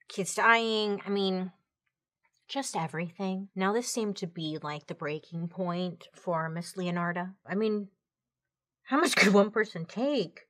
kids 0.08 0.36
dying. 0.36 1.01
I 1.03 1.10
mean, 1.10 1.51
just 2.48 2.75
everything. 2.75 3.50
Now, 3.56 3.74
this 3.74 3.88
seemed 3.88 4.15
to 4.18 4.27
be 4.27 4.60
like 4.62 4.86
the 4.86 4.94
breaking 4.94 5.48
point 5.48 6.08
for 6.13 6.48
Miss 6.48 6.74
Leonarda. 6.74 7.34
I 7.46 7.56
mean, 7.56 7.88
how 8.84 9.00
much 9.00 9.15
could 9.15 9.34
one 9.34 9.50
person 9.50 9.86
take? 9.86 10.42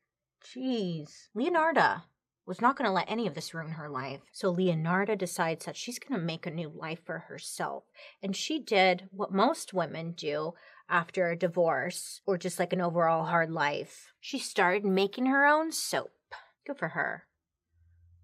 Jeez. 0.45 1.29
Leonarda 1.35 2.03
was 2.45 2.59
not 2.59 2.75
going 2.75 2.87
to 2.87 2.93
let 2.93 3.09
any 3.09 3.25
of 3.25 3.33
this 3.33 3.53
ruin 3.53 3.71
her 3.71 3.89
life. 3.89 4.19
So 4.33 4.53
Leonarda 4.53 5.17
decides 5.17 5.65
that 5.65 5.77
she's 5.77 5.99
going 5.99 6.19
to 6.19 6.25
make 6.25 6.45
a 6.45 6.51
new 6.51 6.69
life 6.69 6.99
for 7.05 7.19
herself. 7.19 7.85
And 8.21 8.35
she 8.35 8.59
did 8.59 9.07
what 9.11 9.31
most 9.31 9.73
women 9.73 10.11
do 10.11 10.53
after 10.89 11.29
a 11.29 11.37
divorce 11.37 12.21
or 12.25 12.37
just 12.37 12.59
like 12.59 12.73
an 12.73 12.81
overall 12.81 13.25
hard 13.25 13.51
life. 13.51 14.13
She 14.19 14.39
started 14.39 14.85
making 14.85 15.27
her 15.27 15.45
own 15.45 15.71
soap. 15.71 16.11
Good 16.65 16.77
for 16.77 16.89
her. 16.89 17.23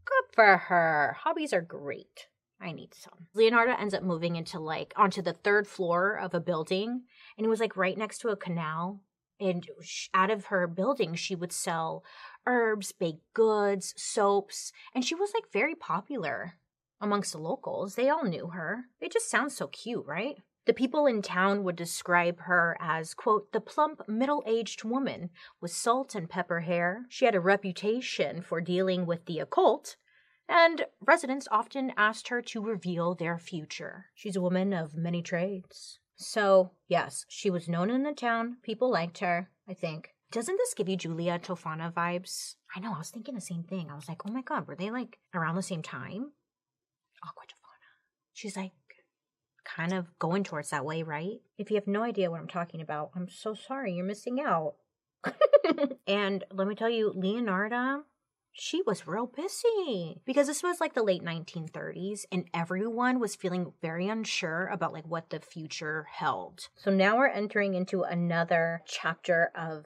Good 0.06 0.36
for 0.36 0.58
her. 0.58 1.18
Hobbies 1.20 1.54
are 1.54 1.62
great. 1.62 2.28
I 2.62 2.72
need 2.72 2.94
some. 2.94 3.28
Leonarda 3.36 3.80
ends 3.80 3.94
up 3.94 4.04
moving 4.04 4.36
into 4.36 4.60
like 4.60 4.94
onto 4.98 5.22
the 5.22 5.34
third 5.34 5.68
floor 5.68 6.16
of 6.20 6.34
a 6.34 6.42
building, 6.42 7.04
and 7.38 7.46
it 7.46 7.50
was 7.50 7.60
like 7.60 7.78
right 7.78 7.98
next 7.98 8.20
to 8.20 8.30
a 8.30 8.36
canal. 8.36 9.02
And 9.40 9.66
out 10.14 10.30
of 10.30 10.48
her 10.48 10.68
building, 10.68 11.16
she 11.16 11.36
would 11.36 11.54
sell 11.54 12.04
herbs, 12.46 12.92
baked 12.92 13.34
goods, 13.34 13.94
soaps, 13.96 14.74
and 14.94 15.06
she 15.06 15.16
was 15.16 15.32
like 15.34 15.52
very 15.54 15.76
popular 15.76 16.56
amongst 17.00 17.32
the 17.32 17.38
locals. 17.38 17.96
They 17.96 18.10
all 18.10 18.26
knew 18.26 18.48
her. 18.48 18.86
It 19.00 19.14
just 19.14 19.30
sounds 19.30 19.56
so 19.56 19.68
cute, 19.68 20.06
right? 20.06 20.38
The 20.66 20.74
people 20.74 21.06
in 21.08 21.22
town 21.22 21.64
would 21.64 21.76
describe 21.76 22.42
her 22.42 22.78
as, 22.80 23.14
quote, 23.14 23.52
the 23.52 23.62
plump, 23.62 24.02
middle 24.08 24.44
aged 24.46 24.84
woman 24.84 25.30
with 25.62 25.72
salt 25.72 26.16
and 26.16 26.30
pepper 26.30 26.60
hair. 26.60 27.06
She 27.10 27.26
had 27.26 27.36
a 27.36 27.40
reputation 27.40 28.42
for 28.42 28.62
dealing 28.62 29.06
with 29.06 29.26
the 29.26 29.40
occult, 29.40 29.96
and 30.48 30.86
residents 31.00 31.48
often 31.52 31.94
asked 31.98 32.28
her 32.28 32.42
to 32.42 32.62
reveal 32.62 33.16
their 33.16 33.38
future. 33.38 34.08
She's 34.14 34.36
a 34.36 34.42
woman 34.42 34.74
of 34.74 34.96
many 34.96 35.22
trades. 35.22 36.00
So, 36.16 36.72
yes, 36.88 37.26
she 37.30 37.50
was 37.50 37.70
known 37.70 37.90
in 37.90 38.04
the 38.04 38.12
town. 38.12 38.58
People 38.62 38.92
liked 38.92 39.20
her, 39.20 39.50
I 39.68 39.74
think. 39.74 40.10
Doesn't 40.32 40.58
this 40.58 40.74
give 40.76 40.90
you 40.90 40.98
Julia 40.98 41.40
Tofana 41.40 41.92
vibes? 41.92 42.56
I 42.76 42.80
know, 42.80 42.94
I 42.94 43.00
was 43.00 43.10
thinking 43.10 43.34
the 43.34 43.42
same 43.42 43.64
thing. 43.64 43.90
I 43.90 43.96
was 43.96 44.08
like, 44.08 44.22
oh 44.28 44.32
my 44.32 44.42
god, 44.42 44.68
were 44.68 44.76
they 44.76 44.92
like 44.92 45.18
around 45.34 45.56
the 45.56 45.64
same 45.64 45.82
time? 45.82 46.34
Aqua 47.24 47.44
Tofana. 47.48 47.90
She's 48.34 48.56
like 48.56 48.74
kind 49.76 49.94
of 49.94 50.18
going 50.20 50.44
towards 50.44 50.70
that 50.70 50.86
way, 50.86 51.04
right? 51.04 51.42
If 51.58 51.70
you 51.70 51.76
have 51.76 51.88
no 51.88 52.04
idea 52.04 52.32
what 52.32 52.40
I'm 52.40 52.48
talking 52.48 52.82
about, 52.82 53.12
I'm 53.16 53.30
so 53.30 53.54
sorry, 53.54 53.94
you're 53.94 54.06
missing 54.06 54.40
out. 54.40 54.76
and 56.08 56.44
let 56.52 56.68
me 56.68 56.76
tell 56.76 56.90
you, 56.90 57.14
Leonarda, 57.16 58.04
she 58.52 58.82
was 58.86 59.08
real 59.08 59.28
busy 59.28 60.22
because 60.26 60.48
this 60.48 60.64
was 60.64 60.80
like 60.80 60.94
the 60.94 61.04
late 61.04 61.24
1930s 61.24 62.26
and 62.32 62.50
everyone 62.54 63.20
was 63.20 63.36
feeling 63.36 63.74
very 63.82 64.08
unsure 64.08 64.68
about 64.68 64.94
like 64.94 65.06
what 65.08 65.30
the 65.30 65.40
future 65.40 66.08
held. 66.12 66.70
So 66.76 66.92
now 66.92 67.18
we're 67.18 67.28
entering 67.28 67.76
into 67.76 68.04
another 68.04 68.82
chapter 68.86 69.52
of 69.56 69.86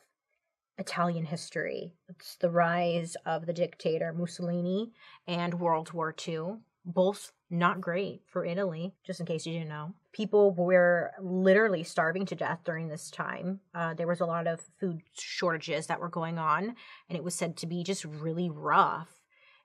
Italian 0.78 1.26
history. 1.26 1.94
It's 2.10 2.36
the 2.38 2.50
rise 2.50 3.16
of 3.26 3.46
the 3.46 3.54
dictator 3.54 4.14
Mussolini 4.14 4.92
and 5.28 5.60
World 5.60 5.92
War 5.94 6.16
II 6.28 6.58
both 6.86 7.32
not 7.54 7.80
great 7.80 8.22
for 8.26 8.44
Italy, 8.44 8.94
just 9.06 9.20
in 9.20 9.26
case 9.26 9.46
you 9.46 9.54
didn't 9.54 9.70
know. 9.70 9.94
People 10.12 10.54
were 10.54 11.12
literally 11.22 11.84
starving 11.84 12.26
to 12.26 12.36
death 12.36 12.60
during 12.66 12.88
this 12.88 13.12
time. 13.12 13.60
Uh, 13.74 13.94
there 13.94 14.08
was 14.08 14.22
a 14.22 14.26
lot 14.26 14.48
of 14.48 14.62
food 14.80 15.02
shortages 15.14 15.88
that 15.88 16.00
were 16.00 16.10
going 16.10 16.40
on, 16.40 16.76
and 17.08 17.18
it 17.18 17.24
was 17.24 17.36
said 17.36 17.56
to 17.58 17.68
be 17.68 17.84
just 17.84 18.04
really 18.06 18.50
rough. 18.50 19.20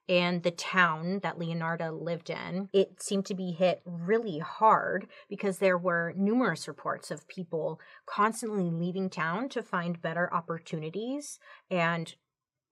And 0.08 0.42
the 0.42 0.50
town 0.50 1.20
that 1.22 1.38
Leonarda 1.38 1.90
lived 1.90 2.30
in, 2.30 2.70
it 2.72 3.02
seemed 3.02 3.26
to 3.26 3.34
be 3.34 3.52
hit 3.52 3.82
really 3.84 4.38
hard 4.38 5.06
because 5.28 5.58
there 5.58 5.76
were 5.76 6.14
numerous 6.16 6.66
reports 6.66 7.10
of 7.10 7.28
people 7.28 7.78
constantly 8.06 8.70
leaving 8.70 9.10
town 9.10 9.50
to 9.50 9.62
find 9.62 10.00
better 10.00 10.32
opportunities 10.32 11.38
and 11.70 12.14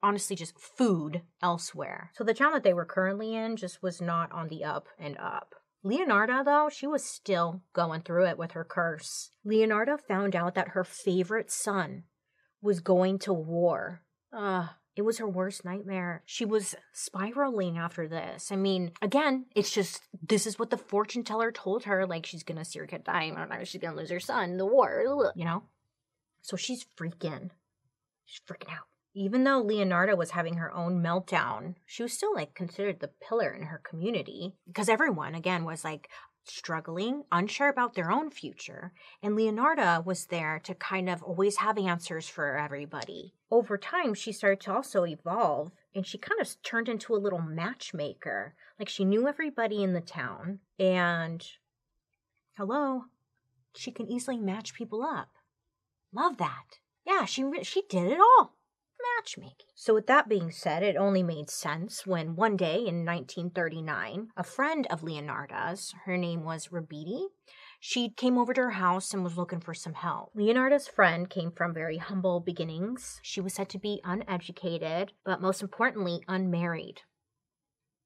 honestly 0.03 0.37
just 0.37 0.59
food 0.59 1.23
elsewhere. 1.43 2.11
So 2.15 2.25
the 2.25 2.35
town 2.35 2.53
that 2.53 2.63
they 2.63 2.75
were 2.75 2.85
currently 2.85 3.35
in 3.35 3.57
just 3.57 3.83
was 3.83 4.01
not 4.01 4.31
on 4.33 4.49
the 4.49 4.65
up 4.65 4.89
and 4.99 5.17
up. 5.19 5.55
Leonarda, 5.85 6.45
though, 6.45 6.69
she 6.69 6.87
was 6.87 7.05
still 7.05 7.63
going 7.73 8.03
through 8.03 8.27
it 8.27 8.39
with 8.39 8.53
her 8.53 8.65
curse. 8.65 9.31
Leonarda 9.47 9.99
found 10.01 10.35
out 10.35 10.55
that 10.55 10.69
her 10.69 10.83
favorite 10.83 11.51
son 11.51 12.03
was 12.61 12.81
going 12.81 13.19
to 13.21 13.33
war. 13.33 14.03
Ugh, 14.33 14.69
it 14.97 15.03
was 15.03 15.19
her 15.19 15.29
worst 15.29 15.65
nightmare. 15.65 16.23
She 16.27 16.45
was 16.45 16.75
spiraling 16.93 17.79
after 17.79 18.09
this. 18.09 18.51
I 18.51 18.57
mean, 18.57 18.93
again, 19.01 19.47
it's 19.55 19.71
just 19.71 20.03
this 20.27 20.47
is 20.47 20.59
what 20.59 20.71
the 20.71 20.77
fortune 20.77 21.23
teller 21.23 21.53
told 21.53 21.85
her. 21.85 22.07
Like 22.07 22.27
she's 22.27 22.43
gonna 22.43 22.65
see 22.65 22.81
her 22.81 22.87
kid 22.87 23.05
dying, 23.05 23.37
or 23.37 23.65
she's 23.65 23.81
gonna 23.81 23.97
lose 23.97 24.11
her 24.11 24.19
son 24.19 24.57
the 24.57 24.67
war. 24.67 25.33
You 25.37 25.45
know, 25.45 25.63
so 26.41 26.57
she's 26.57 26.87
freaking, 26.97 27.51
she's 28.25 28.41
freaking 28.49 28.73
out 28.73 28.89
even 29.17 29.45
though 29.45 29.65
Leonarda 29.65 30.15
was 30.15 30.33
having 30.33 30.57
her 30.57 30.71
own 30.75 31.03
meltdown, 31.03 31.75
she 31.87 32.03
was 32.03 32.13
still 32.13 32.35
like 32.35 32.55
considered 32.55 33.01
the 33.01 33.11
pillar 33.27 33.51
in 33.51 33.63
her 33.63 33.81
community 33.83 34.53
because 34.67 34.91
everyone, 34.91 35.35
again, 35.35 35.65
was 35.65 35.85
like 35.85 36.11
struggling, 36.45 37.25
unsure 37.33 37.71
about 37.71 37.95
their 37.95 38.11
own 38.11 38.31
future. 38.31 38.93
And 39.23 39.35
Leonarda 39.35 40.05
was 40.05 40.27
there 40.27 40.61
to 40.65 40.75
kind 40.75 41.09
of 41.09 41.23
always 41.23 41.57
have 41.57 41.79
answers 41.79 42.29
for 42.29 42.59
everybody. 42.59 43.33
Over 43.51 43.79
time, 43.79 44.13
she 44.13 44.33
started 44.33 44.61
to 44.61 44.75
also 44.75 45.07
evolve 45.07 45.73
and 45.95 46.07
she 46.07 46.19
kind 46.19 46.39
of 46.39 46.63
turned 46.63 46.91
into 46.91 47.15
a 47.15 47.17
little 47.17 47.41
matchmaker. 47.41 48.55
Like 48.79 48.91
she 48.91 49.07
knew 49.07 49.27
everybody 49.27 49.83
in 49.83 49.95
the 49.95 50.03
town 50.03 50.59
and 50.79 51.43
hello, 52.59 53.05
she 53.75 53.91
can 53.93 54.11
easily 54.11 54.37
match 54.37 54.75
people 54.75 55.03
up. 55.03 55.31
Love 56.13 56.37
that. 56.37 56.81
Yeah, 57.07 57.25
she 57.25 57.51
she 57.63 57.83
did 57.89 58.13
it 58.13 58.21
all 58.21 58.56
matchmaking. 59.17 59.67
So, 59.75 59.95
with 59.95 60.07
that 60.07 60.29
being 60.29 60.51
said, 60.51 60.83
it 60.83 60.97
only 60.97 61.23
made 61.23 61.51
sense 61.51 62.07
when 62.07 62.37
one 62.37 62.57
day 62.57 62.77
in 62.77 63.05
1939, 63.05 64.29
a 64.37 64.45
friend 64.45 64.87
of 64.91 65.03
Leonarda's, 65.03 65.95
her 66.05 66.17
name 66.17 66.45
was 66.45 66.69
Rabidi, 66.69 67.27
she 67.81 68.09
came 68.09 68.39
over 68.39 68.55
to 68.55 68.63
her 68.63 68.71
house 68.71 69.13
and 69.13 69.23
was 69.23 69.37
looking 69.37 69.61
for 69.61 69.75
some 69.75 69.95
help. 69.95 70.33
Leonarda's 70.35 70.89
friend 70.89 71.29
came 71.29 71.53
from 71.53 71.75
very 71.75 71.99
humble 71.99 72.41
beginnings. 72.41 73.21
She 73.23 73.41
was 73.41 73.55
said 73.55 73.69
to 73.71 73.79
be 73.79 74.01
uneducated, 74.05 75.13
but 75.25 75.41
most 75.41 75.63
importantly, 75.63 76.21
unmarried. 76.27 77.03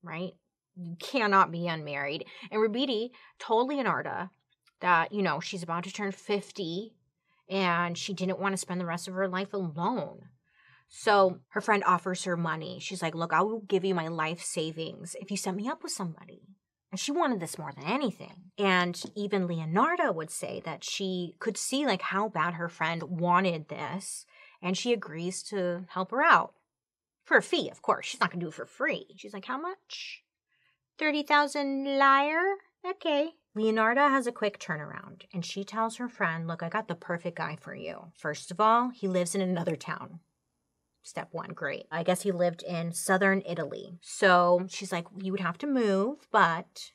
Right? 0.03 0.33
You 0.77 0.97
cannot 0.99 1.53
be 1.53 1.69
unmarried. 1.69 2.25
And 2.51 2.61
Rabidi 2.61 3.11
told 3.39 3.71
Leonarda 3.71 4.31
that, 4.81 5.13
you 5.13 5.23
know, 5.23 5.41
she's 5.41 5.63
about 5.63 5.85
to 5.85 5.93
turn 5.93 6.13
50 6.13 6.93
and 7.49 7.97
she 7.97 8.13
didn't 8.13 8.39
want 8.39 8.53
to 8.53 8.59
spend 8.59 8.81
the 8.81 8.87
rest 8.87 9.09
of 9.09 9.15
her 9.15 9.29
life 9.29 9.53
alone. 9.53 10.29
So 10.93 11.39
her 11.51 11.61
friend 11.61 11.85
offers 11.87 12.25
her 12.25 12.37
money. 12.37 12.79
She's 12.81 13.01
like, 13.01 13.15
Look, 13.15 13.33
I 13.33 13.43
will 13.43 13.61
give 13.61 13.85
you 13.85 13.95
my 13.95 14.09
life 14.09 14.43
savings 14.43 15.15
if 15.21 15.31
you 15.31 15.37
set 15.37 15.55
me 15.55 15.69
up 15.69 15.83
with 15.83 15.93
somebody. 15.93 16.43
And 16.91 16.99
she 16.99 17.13
wanted 17.13 17.39
this 17.39 17.57
more 17.57 17.73
than 17.73 17.85
anything. 17.85 18.51
And 18.59 19.01
even 19.15 19.47
Leonarda 19.47 20.13
would 20.13 20.31
say 20.31 20.61
that 20.65 20.83
she 20.83 21.37
could 21.39 21.57
see 21.57 21.87
like 21.87 22.03
how 22.03 22.29
bad 22.29 22.55
her 22.55 22.69
friend 22.69 23.05
wanted 23.05 23.69
this. 23.69 24.27
And 24.61 24.77
she 24.77 24.93
agrees 24.93 25.45
to 25.45 25.87
help 25.91 26.11
her 26.11 26.25
out. 26.25 26.55
For 27.25 27.37
a 27.37 27.43
fee, 27.43 27.71
of 27.71 27.83
course. 27.83 28.07
She's 28.07 28.21
not 28.21 28.33
gonna 28.33 28.41
do 28.41 28.49
it 28.49 28.55
for 28.55 28.67
free. 28.67 29.07
She's 29.17 29.33
like, 29.33 29.45
How 29.45 29.59
much? 29.59 30.25
30,000 30.99 31.99
liar? 31.99 32.43
Okay. 32.85 33.31
Leonarda 33.57 34.11
has 34.11 34.27
a 34.27 34.33
quick 34.33 34.59
turnaround 34.59 35.23
and 35.33 35.45
she 35.45 35.63
tells 35.63 35.97
her 35.97 36.09
friend, 36.09 36.49
Look, 36.49 36.65
I 36.65 36.69
got 36.69 36.89
the 36.89 36.97
perfect 36.97 37.37
guy 37.37 37.57
for 37.61 37.77
you. 37.77 38.11
First 38.17 38.51
of 38.51 38.61
all, 38.61 38.91
he 38.91 39.07
lives 39.07 39.37
in 39.37 39.41
another 39.41 39.77
town. 39.77 40.19
Step 41.03 41.29
one, 41.33 41.51
great. 41.51 41.87
I 41.91 42.03
guess 42.03 42.23
he 42.23 42.33
lived 42.33 42.63
in 42.63 42.93
southern 42.93 43.43
Italy. 43.47 43.99
So 44.03 44.67
she's 44.69 44.93
like, 44.93 45.07
you 45.19 45.33
would 45.33 45.41
have 45.41 45.59
to 45.59 45.67
move, 45.67 46.29
but 46.31 46.93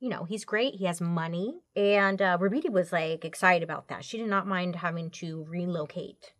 you 0.00 0.08
know, 0.08 0.24
he's 0.24 0.46
great. 0.46 0.76
He 0.76 0.86
has 0.86 1.00
money. 1.00 1.60
And 1.76 2.20
uh, 2.22 2.38
Rabidi 2.38 2.70
was 2.70 2.90
like 2.92 3.24
excited 3.24 3.62
about 3.62 3.88
that. 3.88 4.04
She 4.04 4.16
did 4.16 4.28
not 4.28 4.46
mind 4.46 4.76
having 4.76 5.10
to 5.10 5.44
relocate 5.48 6.32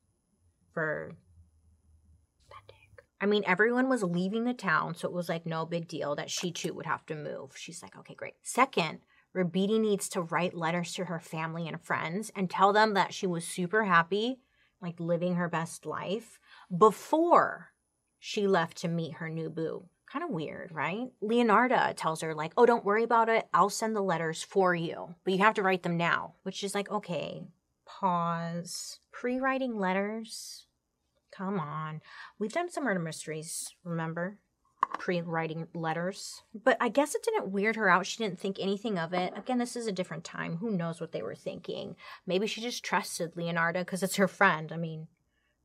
for 0.73 1.17
that. 2.49 2.75
I 3.21 3.26
mean, 3.26 3.45
everyone 3.47 3.90
was 3.90 4.02
leaving 4.02 4.45
the 4.45 4.55
town, 4.55 4.95
so 4.95 5.07
it 5.07 5.14
was 5.14 5.29
like 5.29 5.45
no 5.45 5.67
big 5.67 5.88
deal 5.88 6.17
that 6.17 6.31
she 6.31 6.50
too 6.50 6.73
would 6.73 6.87
have 6.87 7.05
to 7.07 7.14
move. 7.14 7.52
She's 7.55 7.83
like, 7.83 7.97
okay, 7.99 8.14
great. 8.14 8.35
Second, 8.43 9.00
Rabidi 9.37 9.79
needs 9.79 10.09
to 10.11 10.23
write 10.23 10.57
letters 10.57 10.95
to 10.95 11.05
her 11.05 11.21
family 11.21 11.69
and 11.69 11.81
friends 11.81 12.33
and 12.35 12.49
tell 12.49 12.73
them 12.73 12.95
that 12.95 13.12
she 13.12 13.26
was 13.26 13.45
super 13.47 13.85
happy, 13.85 14.40
like 14.81 14.99
living 14.99 15.35
her 15.35 15.49
best 15.49 15.85
life, 15.85 16.38
before 16.77 17.73
she 18.19 18.47
left 18.47 18.77
to 18.79 18.89
meet 18.89 19.15
her 19.15 19.29
new 19.29 19.49
boo. 19.49 19.87
Kind 20.11 20.25
of 20.25 20.31
weird, 20.31 20.73
right? 20.73 21.07
Leonarda 21.23 21.95
tells 21.97 22.21
her, 22.21 22.35
like, 22.35 22.53
oh, 22.57 22.67
don't 22.67 22.85
worry 22.85 23.05
about 23.05 23.29
it. 23.29 23.49
I'll 23.55 23.71
send 23.71 23.95
the 23.95 24.03
letters 24.03 24.43
for 24.43 24.75
you, 24.75 25.15
but 25.25 25.33
you 25.33 25.39
have 25.39 25.55
to 25.55 25.62
write 25.62 25.85
them 25.85 25.97
now, 25.97 26.35
which 26.43 26.65
is 26.65 26.75
like, 26.75 26.91
okay, 26.91 27.45
pause. 27.87 28.99
Pre 29.12 29.39
writing 29.39 29.79
letters? 29.79 30.67
Come 31.31 31.61
on. 31.61 32.00
We've 32.39 32.53
done 32.53 32.71
some 32.71 32.85
murder 32.85 32.99
mysteries, 32.99 33.75
remember? 33.85 34.39
Pre 34.99 35.21
writing 35.21 35.69
letters. 35.75 36.43
But 36.53 36.77
I 36.81 36.89
guess 36.89 37.15
it 37.15 37.23
didn't 37.23 37.53
weird 37.53 37.77
her 37.77 37.89
out. 37.89 38.07
She 38.07 38.19
didn't 38.19 38.41
think 38.41 38.59
anything 38.59 38.99
of 38.99 39.15
it. 39.15 39.33
Again, 39.37 39.59
this 39.59 39.77
is 39.77 39.87
a 39.87 39.93
different 39.93 40.25
time. 40.25 40.57
Who 40.57 40.71
knows 40.71 41.00
what 41.00 41.12
they 41.12 41.23
were 41.23 41.37
thinking? 41.37 41.95
Maybe 42.27 42.49
she 42.49 42.61
just 42.61 42.85
trusted 42.85 43.35
Leonarda 43.35 43.81
because 43.81 44.03
it's 44.03 44.17
her 44.17 44.29
friend. 44.29 44.73
I 44.73 44.77
mean, 44.77 45.07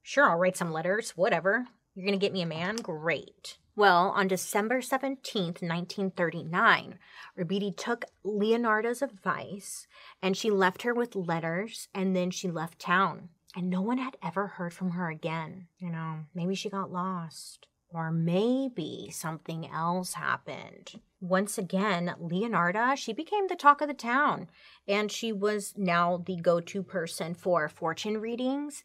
sure, 0.06 0.30
I'll 0.30 0.38
write 0.38 0.56
some 0.56 0.72
letters, 0.72 1.12
whatever. 1.18 1.66
You're 1.96 2.06
going 2.06 2.18
to 2.18 2.24
get 2.24 2.32
me 2.32 2.44
a 2.44 2.46
man? 2.46 2.76
Great. 2.78 3.58
Well, 3.76 4.10
on 4.16 4.28
December 4.28 4.80
17th, 4.80 5.62
1939, 5.62 7.00
Rabidi 7.38 7.76
took 7.76 8.06
Leonarda's 8.24 9.02
advice 9.02 9.88
and 10.22 10.38
she 10.38 10.50
left 10.50 10.84
her 10.84 10.94
with 10.94 11.16
letters 11.16 11.90
and 11.94 12.16
then 12.16 12.32
she 12.32 12.50
left 12.50 12.80
town. 12.80 13.30
And 13.56 13.70
no 13.70 13.82
one 13.82 13.98
had 13.98 14.18
ever 14.24 14.48
heard 14.48 14.74
from 14.74 14.92
her 14.92 15.10
again. 15.10 15.68
You 15.80 15.90
know, 15.90 16.20
maybe 16.34 16.56
she 16.56 16.70
got 16.70 16.92
lost. 16.92 17.68
Or 17.90 18.12
maybe 18.12 19.10
something 19.12 19.70
else 19.70 20.14
happened. 20.14 21.00
Once 21.22 21.58
again, 21.58 22.14
Leonarda, 22.22 22.98
she 22.98 23.14
became 23.14 23.48
the 23.48 23.56
talk 23.56 23.80
of 23.80 23.88
the 23.88 23.94
town. 23.94 24.50
And 24.88 25.12
she 25.12 25.32
was 25.32 25.74
now 25.78 26.22
the 26.26 26.36
go 26.36 26.60
to 26.60 26.84
person 26.84 27.34
for 27.34 27.70
fortune 27.70 28.20
readings 28.20 28.84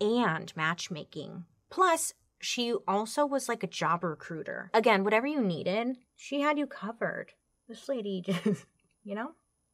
and 0.00 0.52
matchmaking. 0.56 1.44
Plus, 1.70 2.14
she 2.40 2.74
also 2.86 3.24
was 3.26 3.48
like 3.48 3.62
a 3.62 3.68
job 3.68 4.04
recruiter. 4.04 4.70
Again, 4.74 5.04
whatever 5.04 5.26
you 5.26 5.40
needed, 5.40 5.96
she 6.14 6.40
had 6.40 6.58
you 6.58 6.66
covered. 6.66 7.32
This 7.68 7.88
lady 7.88 8.22
just, 8.26 8.66
you 9.04 9.14
know, 9.14 9.32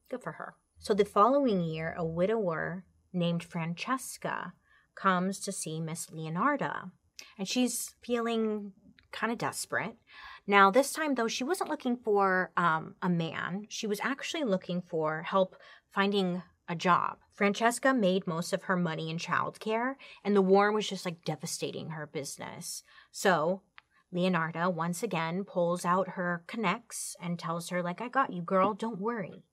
good 0.09 0.23
for 0.23 0.33
her. 0.33 0.55
So 0.79 0.93
the 0.93 1.05
following 1.05 1.63
year, 1.63 1.93
a 1.97 2.05
widower 2.05 2.85
named 3.11 3.43
Francesca 3.43 4.53
comes 4.95 5.39
to 5.41 5.51
see 5.51 5.79
Miss 5.79 6.07
Leonarda, 6.07 6.91
and 7.37 7.47
she's 7.47 7.95
feeling 8.03 8.73
kind 9.11 9.31
of 9.31 9.37
desperate. 9.37 9.95
Now, 10.45 10.71
this 10.71 10.91
time 10.91 11.15
though, 11.15 11.27
she 11.27 11.43
wasn't 11.43 11.69
looking 11.69 11.95
for 11.95 12.51
um, 12.57 12.95
a 13.01 13.09
man. 13.09 13.67
She 13.69 13.87
was 13.87 13.99
actually 14.01 14.43
looking 14.43 14.81
for 14.81 15.21
help 15.21 15.55
finding 15.93 16.41
a 16.67 16.75
job. 16.75 17.17
Francesca 17.33 17.93
made 17.93 18.27
most 18.27 18.53
of 18.53 18.63
her 18.63 18.75
money 18.75 19.09
in 19.09 19.17
childcare, 19.17 19.95
and 20.23 20.35
the 20.35 20.41
war 20.41 20.71
was 20.71 20.87
just 20.87 21.05
like 21.05 21.25
devastating 21.25 21.89
her 21.89 22.07
business. 22.07 22.83
So, 23.11 23.61
Leonarda 24.13 24.73
once 24.73 25.03
again 25.03 25.43
pulls 25.43 25.85
out 25.85 26.09
her 26.09 26.43
connects 26.47 27.15
and 27.21 27.39
tells 27.39 27.69
her, 27.69 27.81
like, 27.81 27.99
I 27.99 28.07
got 28.07 28.31
you, 28.31 28.41
girl, 28.41 28.73
don't 28.73 28.99
worry. 28.99 29.43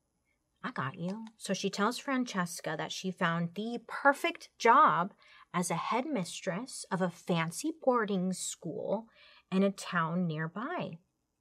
I 0.62 0.70
got 0.72 0.98
you. 0.98 1.24
So 1.38 1.54
she 1.54 1.70
tells 1.70 1.98
Francesca 1.98 2.74
that 2.76 2.92
she 2.92 3.10
found 3.10 3.50
the 3.54 3.78
perfect 3.88 4.50
job 4.58 5.14
as 5.54 5.70
a 5.70 5.74
headmistress 5.74 6.84
of 6.90 7.00
a 7.00 7.10
fancy 7.10 7.72
boarding 7.82 8.32
school 8.34 9.06
in 9.50 9.62
a 9.62 9.70
town 9.70 10.26
nearby. 10.26 10.98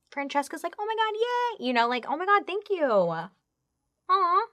Francesca's 0.10 0.64
like, 0.64 0.74
oh 0.80 0.86
my 0.86 0.96
God, 0.96 1.20
yay! 1.20 1.68
You 1.68 1.74
know, 1.74 1.88
like, 1.88 2.06
oh 2.08 2.18
my 2.18 2.26
God, 2.26 2.44
thank 2.48 2.70
you. 2.70 2.86
Aw, 2.86 4.46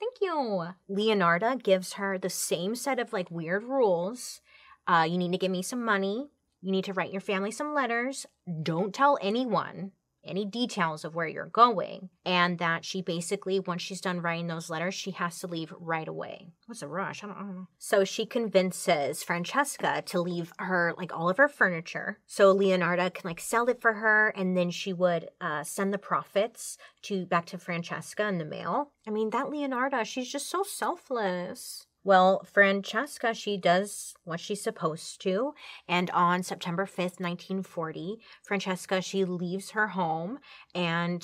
Thank 0.00 0.16
you. 0.22 0.68
Leonarda 0.90 1.62
gives 1.62 1.94
her 1.94 2.18
the 2.18 2.30
same 2.30 2.74
set 2.74 2.98
of 2.98 3.12
like 3.12 3.30
weird 3.30 3.64
rules. 3.64 4.40
Uh, 4.86 5.06
you 5.08 5.18
need 5.18 5.32
to 5.32 5.38
give 5.38 5.50
me 5.50 5.62
some 5.62 5.84
money. 5.84 6.30
You 6.62 6.72
need 6.72 6.84
to 6.84 6.92
write 6.92 7.12
your 7.12 7.20
family 7.20 7.50
some 7.50 7.74
letters. 7.74 8.26
Don't 8.62 8.94
tell 8.94 9.18
anyone 9.20 9.92
any 10.24 10.44
details 10.44 11.04
of 11.04 11.14
where 11.14 11.26
you're 11.26 11.46
going, 11.46 12.10
and 12.24 12.58
that 12.58 12.84
she 12.84 13.02
basically, 13.02 13.58
once 13.58 13.82
she's 13.82 14.00
done 14.00 14.20
writing 14.20 14.46
those 14.46 14.70
letters, 14.70 14.94
she 14.94 15.12
has 15.12 15.38
to 15.40 15.46
leave 15.46 15.72
right 15.78 16.08
away. 16.08 16.48
What's 16.66 16.82
a 16.82 16.88
rush? 16.88 17.24
I 17.24 17.28
don't, 17.28 17.36
I 17.36 17.40
don't 17.40 17.56
know. 17.56 17.66
So 17.78 18.04
she 18.04 18.26
convinces 18.26 19.22
Francesca 19.22 20.02
to 20.06 20.20
leave 20.20 20.52
her, 20.58 20.94
like, 20.96 21.12
all 21.16 21.28
of 21.28 21.38
her 21.38 21.48
furniture. 21.48 22.18
So 22.26 22.54
Leonarda 22.54 23.14
can, 23.14 23.28
like, 23.28 23.40
sell 23.40 23.68
it 23.68 23.80
for 23.80 23.94
her, 23.94 24.28
and 24.36 24.56
then 24.56 24.70
she 24.70 24.92
would 24.92 25.30
uh, 25.40 25.64
send 25.64 25.92
the 25.92 25.98
profits 25.98 26.76
to 27.02 27.26
back 27.26 27.46
to 27.46 27.58
Francesca 27.58 28.26
in 28.28 28.38
the 28.38 28.44
mail. 28.44 28.92
I 29.06 29.10
mean, 29.10 29.30
that 29.30 29.46
Leonarda, 29.46 30.04
she's 30.04 30.30
just 30.30 30.50
so 30.50 30.62
selfless. 30.62 31.86
Well, 32.02 32.44
Francesca, 32.50 33.34
she 33.34 33.56
does 33.58 34.14
what 34.24 34.40
she's 34.40 34.62
supposed 34.62 35.20
to. 35.22 35.52
And 35.86 36.10
on 36.10 36.42
September 36.42 36.86
5th, 36.86 37.20
1940, 37.20 38.18
Francesca, 38.42 39.02
she 39.02 39.24
leaves 39.24 39.70
her 39.70 39.88
home 39.88 40.38
and 40.74 41.22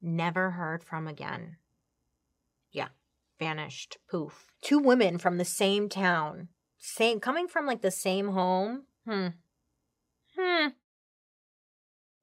never 0.00 0.52
heard 0.52 0.82
from 0.82 1.06
again. 1.06 1.56
Yeah, 2.72 2.88
vanished. 3.38 3.98
Poof. 4.10 4.46
Two 4.62 4.78
women 4.78 5.18
from 5.18 5.36
the 5.36 5.44
same 5.44 5.88
town, 5.88 6.48
same 6.78 7.20
coming 7.20 7.46
from 7.46 7.66
like 7.66 7.82
the 7.82 7.90
same 7.90 8.28
home. 8.28 8.84
Hmm. 9.06 9.28
Hmm. 10.38 10.68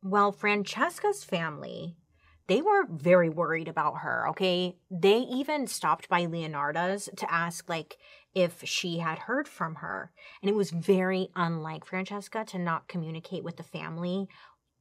Well, 0.03 0.31
Francesca's 0.31 1.23
family 1.23 1.97
they 2.51 2.61
were 2.61 2.85
very 2.89 3.29
worried 3.29 3.69
about 3.69 3.99
her, 3.99 4.27
okay? 4.27 4.75
They 4.89 5.19
even 5.19 5.67
stopped 5.67 6.09
by 6.09 6.25
Leonarda's 6.25 7.07
to 7.15 7.33
ask, 7.33 7.69
like, 7.69 7.97
if 8.35 8.61
she 8.65 8.97
had 8.97 9.19
heard 9.19 9.47
from 9.47 9.75
her. 9.75 10.11
And 10.41 10.49
it 10.49 10.55
was 10.55 10.69
very 10.71 11.29
unlike 11.33 11.85
Francesca 11.85 12.43
to 12.49 12.59
not 12.59 12.89
communicate 12.89 13.45
with 13.45 13.55
the 13.55 13.63
family 13.63 14.27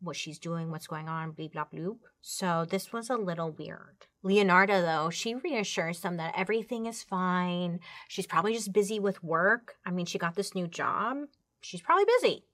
what 0.01 0.17
she's 0.17 0.41
doing, 0.41 0.73
what's 0.73 0.89
going 0.89 1.09
on, 1.09 1.31
blah, 1.31 1.47
blah, 1.47 1.67
blah. 1.73 1.93
So 2.21 2.67
this 2.69 2.93
was 2.93 3.09
a 3.09 3.15
little 3.15 3.53
weird. 3.53 4.09
Leonarda, 4.25 4.83
though, 4.83 5.09
she 5.11 5.37
reassures 5.37 6.01
them 6.01 6.17
that 6.17 6.35
everything 6.37 6.87
is 6.87 7.05
fine. 7.05 7.79
She's 8.09 8.27
probably 8.27 8.55
just 8.55 8.73
busy 8.73 8.99
with 8.99 9.23
work. 9.23 9.77
I 9.87 9.93
mean, 9.93 10.07
she 10.07 10.19
got 10.19 10.35
this 10.35 10.57
new 10.57 10.67
job. 10.67 11.19
She's 11.61 11.83
probably 11.83 12.07
busy. 12.21 12.47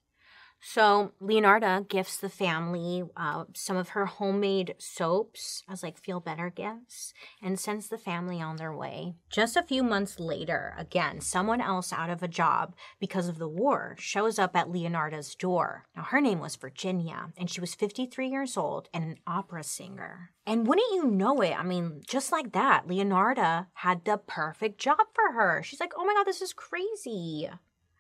So 0.61 1.12
Leonarda 1.23 1.88
gifts 1.88 2.16
the 2.16 2.29
family 2.29 3.05
uh, 3.16 3.45
some 3.55 3.77
of 3.77 3.90
her 3.90 4.07
homemade 4.07 4.75
soaps 4.79 5.62
as 5.69 5.83
like 5.83 5.99
feel 5.99 6.21
better 6.21 6.51
gifts 6.51 7.14
and 7.40 7.59
sends 7.59 7.88
the 7.88 7.99
family 7.99 8.40
on 8.40 8.57
their 8.57 8.75
way. 8.75 9.14
Just 9.31 9.57
a 9.57 9.62
few 9.62 9.83
months 9.83 10.19
later, 10.19 10.75
again, 10.77 11.21
someone 11.21 11.61
else 11.61 11.92
out 11.92 12.11
of 12.11 12.23
a 12.23 12.29
job 12.29 12.75
because 12.99 13.29
of 13.29 13.38
the 13.38 13.49
war 13.49 13.97
shows 13.99 14.38
up 14.38 14.57
at 14.57 14.69
Leonarda's 14.69 15.35
door. 15.35 15.87
Now 15.95 16.03
her 16.03 16.21
name 16.21 16.40
was 16.40 16.57
Virginia 16.57 17.31
and 17.37 17.49
she 17.49 17.61
was 17.61 17.75
53 17.75 18.29
years 18.29 18.57
old 18.57 18.88
and 18.92 19.05
an 19.05 19.19
opera 19.27 19.62
singer. 19.62 20.31
And 20.47 20.66
wouldn't 20.66 20.92
you 20.92 21.07
know 21.07 21.40
it? 21.40 21.59
I 21.59 21.64
mean, 21.64 22.03
just 22.07 22.31
like 22.31 22.53
that, 22.53 22.87
Leonarda 22.87 23.66
had 23.75 24.05
the 24.05 24.16
perfect 24.16 24.79
job 24.79 24.99
for 25.12 25.33
her. 25.33 25.62
She's 25.64 25.81
like, 25.81 25.92
oh 25.97 26.05
my 26.05 26.14
God, 26.14 26.27
this 26.27 26.40
is 26.42 26.53
crazy. 26.53 27.49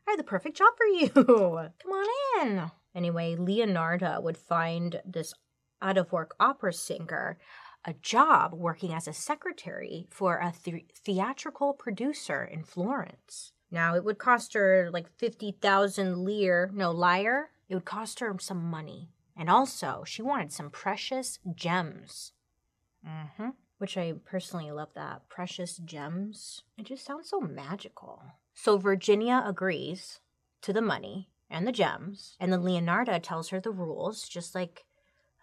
I 0.06 0.12
have 0.12 0.18
the 0.18 0.24
perfect 0.24 0.56
job 0.56 0.72
for 0.76 0.86
you. 0.86 1.08
Come 1.82 1.92
on 1.92 2.06
in. 2.40 2.70
Anyway, 2.94 3.36
Leonarda 3.36 4.22
would 4.22 4.36
find 4.36 5.00
this 5.04 5.34
out 5.82 5.98
of 5.98 6.12
work 6.12 6.34
opera 6.40 6.72
singer 6.72 7.38
a 7.86 7.94
job 7.94 8.52
working 8.52 8.92
as 8.92 9.06
a 9.06 9.12
secretary 9.12 10.08
for 10.10 10.38
a 10.38 10.52
th- 10.52 10.86
theatrical 10.92 11.72
producer 11.72 12.44
in 12.44 12.64
Florence. 12.64 13.52
Now, 13.70 13.94
it 13.94 14.04
would 14.04 14.18
cost 14.18 14.54
her 14.54 14.90
like 14.92 15.08
50,000 15.08 16.24
lire, 16.24 16.70
no, 16.74 16.90
liar. 16.90 17.50
It 17.68 17.74
would 17.74 17.84
cost 17.84 18.20
her 18.20 18.34
some 18.40 18.64
money. 18.64 19.10
And 19.36 19.48
also, 19.48 20.02
she 20.04 20.22
wanted 20.22 20.52
some 20.52 20.70
precious 20.70 21.38
gems. 21.54 22.32
Mm-hmm. 23.06 23.50
Which 23.78 23.96
I 23.96 24.14
personally 24.24 24.70
love 24.72 24.88
that. 24.94 25.28
Precious 25.28 25.76
gems. 25.76 26.62
It 26.76 26.86
just 26.86 27.04
sounds 27.04 27.28
so 27.28 27.40
magical. 27.40 28.22
So 28.58 28.78
Virginia 28.78 29.44
agrees 29.46 30.18
to 30.62 30.72
the 30.72 30.82
money 30.82 31.28
and 31.48 31.66
the 31.66 31.72
gems, 31.72 32.36
and 32.40 32.52
then 32.52 32.62
Leonarda 32.62 33.22
tells 33.22 33.50
her 33.50 33.60
the 33.60 33.70
rules, 33.70 34.26
just 34.28 34.54
like 34.54 34.86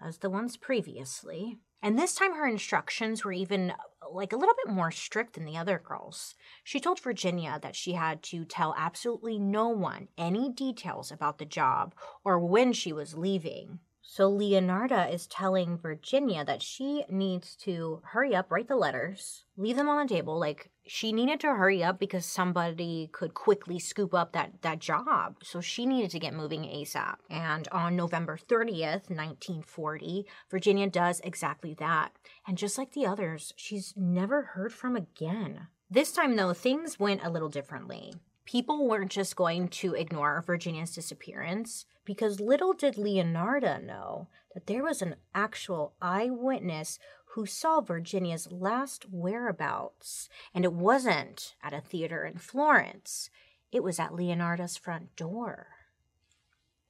as 0.02 0.18
the 0.18 0.32
ones 0.32 0.58
previously. 0.58 1.60
And 1.82 1.98
this 1.98 2.16
time 2.16 2.34
her 2.34 2.48
instructions 2.48 3.24
were 3.24 3.32
even 3.32 3.74
like 4.12 4.34
a 4.34 4.36
little 4.36 4.56
bit 4.66 4.74
more 4.74 4.92
strict 4.92 5.36
than 5.36 5.46
the 5.46 5.58
other 5.58 5.80
girls. 5.80 6.34
She 6.64 6.80
told 6.80 7.00
Virginia 7.00 7.60
that 7.62 7.76
she 7.76 7.94
had 7.94 8.24
to 8.24 8.46
tell 8.46 8.74
absolutely 8.78 9.38
no 9.38 9.70
one 9.70 10.08
any 10.18 10.52
details 10.52 11.12
about 11.12 11.38
the 11.38 11.46
job 11.46 11.94
or 12.26 12.40
when 12.40 12.74
she 12.74 12.92
was 12.92 13.16
leaving. 13.16 13.80
So 14.06 14.30
Leonarda 14.30 15.12
is 15.12 15.26
telling 15.26 15.78
Virginia 15.78 16.44
that 16.44 16.62
she 16.62 17.06
needs 17.10 17.56
to 17.56 18.02
hurry 18.04 18.36
up, 18.36 18.52
write 18.52 18.68
the 18.68 18.76
letters, 18.76 19.46
leave 19.56 19.78
them 19.78 19.88
on 19.88 20.06
the 20.06 20.14
table. 20.14 20.38
Like 20.38 20.70
she 20.86 21.14
needed 21.14 21.40
to 21.40 21.56
hurry 21.56 21.82
up 21.82 22.00
because 22.00 22.26
somebody 22.26 23.10
could 23.14 23.34
quickly 23.34 23.80
scoop 23.80 24.14
up 24.14 24.34
that 24.34 24.62
that 24.62 24.80
job. 24.80 25.38
So 25.42 25.62
she 25.62 25.86
needed 25.86 26.12
to 26.12 26.20
get 26.20 26.34
moving 26.34 26.64
ASAP. 26.64 27.16
And 27.30 27.68
on 27.72 27.96
November 27.96 28.38
30th, 28.38 29.10
1940, 29.10 30.26
Virginia 30.52 30.90
does 30.90 31.22
exactly 31.22 31.74
that. 31.76 32.12
And 32.46 32.58
just 32.58 32.78
like 32.78 32.92
the 32.92 33.06
others, 33.06 33.54
she's 33.56 33.94
never 33.96 34.42
heard 34.54 34.74
from 34.74 34.98
again. 34.98 35.68
This 35.90 36.12
time 36.12 36.36
though, 36.36 36.54
things 36.54 37.00
went 37.00 37.24
a 37.24 37.30
little 37.30 37.50
differently. 37.50 38.14
People 38.46 38.88
weren't 38.88 39.12
just 39.12 39.36
going 39.36 39.70
to 39.70 39.94
ignore 39.94 40.44
Virginia's 40.46 40.94
disappearance 40.94 41.86
because 42.06 42.40
little 42.40 42.74
did 42.74 42.96
Leonarda 42.96 43.84
know 43.84 44.28
that 44.54 44.68
there 44.68 44.84
was 44.84 45.02
an 45.02 45.16
actual 45.34 45.94
eyewitness 46.02 47.00
who 47.34 47.46
saw 47.46 47.82
Virginia's 47.82 48.52
last 48.52 49.06
whereabouts. 49.10 50.30
And 50.54 50.66
it 50.66 50.74
wasn't 50.74 51.56
at 51.64 51.74
a 51.74 51.82
theater 51.82 52.26
in 52.26 52.38
Florence, 52.38 53.30
it 53.72 53.84
was 53.84 54.00
at 54.00 54.12
Leonarda's 54.12 54.78
front 54.78 55.16
door. 55.16 55.68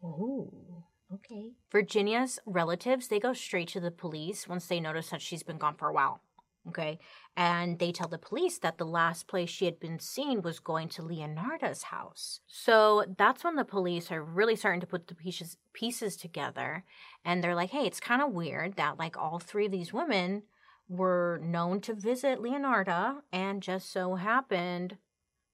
Ooh. 0.03 0.83
Okay. 1.13 1.51
Virginia's 1.71 2.39
relatives, 2.45 3.07
they 3.07 3.19
go 3.19 3.33
straight 3.33 3.67
to 3.69 3.79
the 3.79 3.91
police 3.91 4.47
once 4.47 4.65
they 4.65 4.79
notice 4.79 5.11
that 5.11 5.21
she's 5.21 5.43
been 5.43 5.59
gone 5.59 5.75
for 5.75 5.87
a 5.87 5.93
while. 5.93 6.21
Okay. 6.67 6.99
And 7.35 7.77
they 7.77 7.91
tell 7.91 8.07
the 8.07 8.17
police 8.17 8.57
that 8.59 8.77
the 8.77 8.85
last 8.85 9.27
place 9.27 9.49
she 9.49 9.65
had 9.65 9.79
been 9.79 9.99
seen 9.99 10.41
was 10.41 10.59
going 10.59 10.87
to 10.89 11.01
Leonarda's 11.01 11.83
house. 11.83 12.39
So 12.47 13.05
that's 13.17 13.43
when 13.43 13.55
the 13.55 13.65
police 13.65 14.11
are 14.11 14.23
really 14.23 14.55
starting 14.55 14.79
to 14.81 14.87
put 14.87 15.07
the 15.07 15.15
pieces 15.15 15.57
pieces 15.73 16.15
together. 16.15 16.85
And 17.25 17.43
they're 17.43 17.55
like, 17.55 17.71
hey, 17.71 17.85
it's 17.85 17.99
kind 17.99 18.21
of 18.21 18.31
weird 18.31 18.77
that 18.77 18.97
like 18.97 19.17
all 19.17 19.39
three 19.39 19.65
of 19.65 19.71
these 19.71 19.91
women 19.91 20.43
were 20.87 21.39
known 21.43 21.81
to 21.81 21.93
visit 21.93 22.39
Leonarda 22.39 23.21
and 23.31 23.61
just 23.61 23.91
so 23.91 24.15
happened 24.15 24.97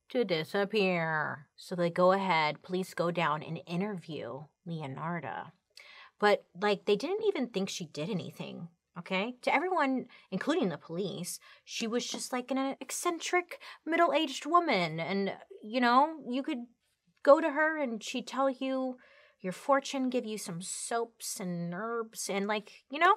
to 0.09 0.23
disappear. 0.23 1.47
So 1.55 1.75
they 1.75 1.89
go 1.89 2.11
ahead, 2.11 2.61
police 2.61 2.93
go 2.93 3.09
down 3.09 3.41
and 3.41 3.61
interview 3.65 4.43
Leonarda. 4.67 5.51
But 6.19 6.45
like 6.59 6.85
they 6.85 6.95
didn't 6.95 7.25
even 7.25 7.47
think 7.47 7.69
she 7.69 7.85
did 7.85 8.09
anything 8.09 8.67
Okay. 8.99 9.35
To 9.43 9.53
everyone, 9.53 10.05
including 10.29 10.69
the 10.69 10.77
police, 10.77 11.39
she 11.63 11.87
was 11.87 12.05
just 12.05 12.33
like 12.33 12.51
an 12.51 12.75
eccentric 12.81 13.59
middle 13.85 14.13
aged 14.13 14.45
woman. 14.45 14.99
And, 14.99 15.33
you 15.63 15.79
know, 15.79 16.15
you 16.29 16.43
could 16.43 16.65
go 17.23 17.39
to 17.39 17.49
her 17.49 17.81
and 17.81 18.03
she'd 18.03 18.27
tell 18.27 18.49
you 18.49 18.97
your 19.39 19.53
fortune, 19.53 20.09
give 20.09 20.25
you 20.25 20.37
some 20.37 20.61
soaps 20.61 21.39
and 21.39 21.73
herbs, 21.73 22.29
and, 22.29 22.45
like, 22.45 22.83
you 22.91 22.99
know, 22.99 23.15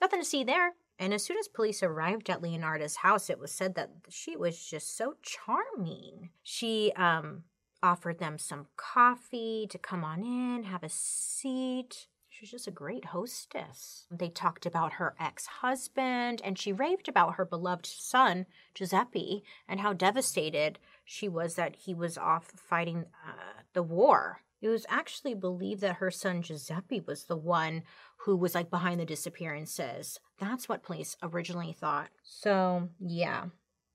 nothing 0.00 0.20
to 0.20 0.24
see 0.24 0.42
there. 0.42 0.72
And 0.98 1.12
as 1.12 1.22
soon 1.24 1.36
as 1.38 1.48
police 1.48 1.82
arrived 1.82 2.30
at 2.30 2.42
Leonarda's 2.42 2.96
house, 2.96 3.28
it 3.28 3.38
was 3.38 3.52
said 3.52 3.74
that 3.74 3.90
she 4.08 4.36
was 4.36 4.62
just 4.62 4.96
so 4.96 5.14
charming. 5.22 6.30
She 6.42 6.92
um, 6.96 7.44
offered 7.82 8.18
them 8.18 8.38
some 8.38 8.66
coffee 8.76 9.66
to 9.70 9.78
come 9.78 10.04
on 10.04 10.22
in, 10.22 10.64
have 10.64 10.82
a 10.82 10.88
seat. 10.90 12.06
She 12.40 12.44
was 12.44 12.52
just 12.52 12.68
a 12.68 12.70
great 12.70 13.04
hostess. 13.04 14.06
They 14.10 14.30
talked 14.30 14.64
about 14.64 14.94
her 14.94 15.14
ex 15.20 15.44
husband 15.44 16.40
and 16.42 16.58
she 16.58 16.72
raved 16.72 17.06
about 17.06 17.34
her 17.34 17.44
beloved 17.44 17.84
son, 17.84 18.46
Giuseppe, 18.72 19.44
and 19.68 19.80
how 19.80 19.92
devastated 19.92 20.78
she 21.04 21.28
was 21.28 21.56
that 21.56 21.76
he 21.76 21.92
was 21.92 22.16
off 22.16 22.46
fighting 22.56 23.04
uh, 23.28 23.60
the 23.74 23.82
war. 23.82 24.40
It 24.62 24.70
was 24.70 24.86
actually 24.88 25.34
believed 25.34 25.82
that 25.82 25.96
her 25.96 26.10
son 26.10 26.40
Giuseppe 26.40 27.02
was 27.06 27.24
the 27.24 27.36
one 27.36 27.82
who 28.20 28.34
was 28.34 28.54
like 28.54 28.70
behind 28.70 29.00
the 29.00 29.04
disappearances. 29.04 30.18
That's 30.38 30.66
what 30.66 30.82
police 30.82 31.18
originally 31.22 31.76
thought. 31.78 32.08
So, 32.22 32.88
yeah, 32.98 33.48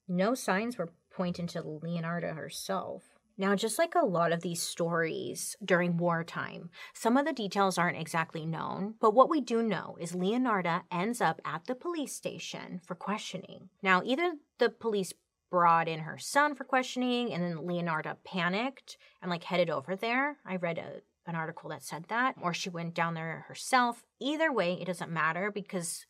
no 0.07 0.35
signs 0.35 0.77
were 0.77 0.93
pointing 1.09 1.47
to 1.47 1.63
Leonarda 1.63 2.35
herself. 2.35 3.14
Now, 3.37 3.53
just 3.55 3.77
like 3.77 3.95
a 3.95 4.05
lot 4.05 4.31
of 4.31 4.41
these 4.41 4.61
stories 4.61 5.57
during 5.63 5.97
wartime, 5.97 6.69
some 6.93 7.17
of 7.17 7.25
the 7.25 7.33
details 7.33 7.77
aren't 7.77 7.99
exactly 7.99 8.45
known, 8.45 8.95
but 9.01 9.13
what 9.13 9.29
we 9.29 9.41
do 9.41 9.61
know 9.61 9.97
is 9.99 10.13
Leonarda 10.13 10.83
ends 10.89 11.19
up 11.19 11.41
at 11.43 11.65
the 11.65 11.75
police 11.75 12.15
station 12.15 12.79
for 12.85 12.95
questioning. 12.95 13.69
Now, 13.81 14.01
either 14.05 14.35
the 14.57 14.69
police 14.69 15.13
brought 15.51 15.87
in 15.87 15.99
her 15.99 16.17
son 16.17 16.55
for 16.55 16.63
questioning 16.63 17.33
and 17.33 17.43
then 17.43 17.57
Leonarda 17.57 18.17
panicked 18.23 18.97
and 19.21 19.29
like 19.29 19.43
headed 19.43 19.69
over 19.69 19.95
there. 19.95 20.37
I 20.45 20.55
read 20.55 20.77
a, 20.77 21.01
an 21.29 21.35
article 21.35 21.69
that 21.69 21.83
said 21.83 22.05
that, 22.07 22.35
or 22.41 22.53
she 22.53 22.69
went 22.69 22.93
down 22.93 23.13
there 23.15 23.45
herself. 23.47 24.03
Either 24.19 24.51
way, 24.51 24.77
it 24.79 24.85
doesn't 24.85 25.11
matter 25.11 25.51
because 25.51 26.05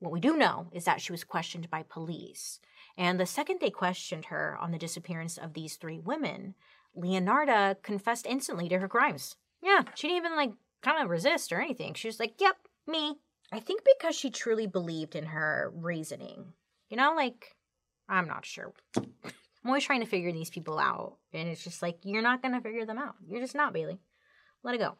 what 0.00 0.12
we 0.12 0.20
do 0.20 0.36
know 0.36 0.68
is 0.72 0.84
that 0.84 1.00
she 1.00 1.12
was 1.12 1.24
questioned 1.24 1.70
by 1.70 1.82
police. 1.82 2.60
And 2.98 3.18
the 3.18 3.26
second 3.26 3.60
they 3.60 3.70
questioned 3.70 4.26
her 4.26 4.58
on 4.60 4.72
the 4.72 4.78
disappearance 4.78 5.38
of 5.38 5.54
these 5.54 5.76
three 5.76 6.00
women, 6.00 6.56
Leonarda 6.96 7.80
confessed 7.82 8.26
instantly 8.26 8.68
to 8.68 8.80
her 8.80 8.88
crimes. 8.88 9.36
Yeah, 9.62 9.82
she 9.94 10.08
didn't 10.08 10.24
even 10.24 10.36
like 10.36 10.52
kind 10.82 11.02
of 11.02 11.08
resist 11.08 11.52
or 11.52 11.60
anything. 11.60 11.94
She 11.94 12.08
was 12.08 12.18
like, 12.18 12.34
yep, 12.40 12.56
me. 12.88 13.18
I 13.52 13.60
think 13.60 13.82
because 13.84 14.16
she 14.16 14.30
truly 14.30 14.66
believed 14.66 15.14
in 15.14 15.26
her 15.26 15.72
reasoning. 15.74 16.52
You 16.90 16.96
know, 16.96 17.14
like, 17.14 17.56
I'm 18.08 18.26
not 18.26 18.44
sure. 18.44 18.74
I'm 18.96 19.12
always 19.66 19.84
trying 19.84 20.00
to 20.00 20.06
figure 20.06 20.32
these 20.32 20.50
people 20.50 20.78
out. 20.78 21.18
And 21.32 21.48
it's 21.48 21.64
just 21.64 21.82
like, 21.82 21.98
you're 22.02 22.22
not 22.22 22.42
going 22.42 22.54
to 22.54 22.60
figure 22.60 22.84
them 22.84 22.98
out. 22.98 23.14
You're 23.26 23.40
just 23.40 23.54
not, 23.54 23.72
Bailey. 23.72 23.98
Let 24.62 24.74
it 24.74 24.78
go. 24.78 24.96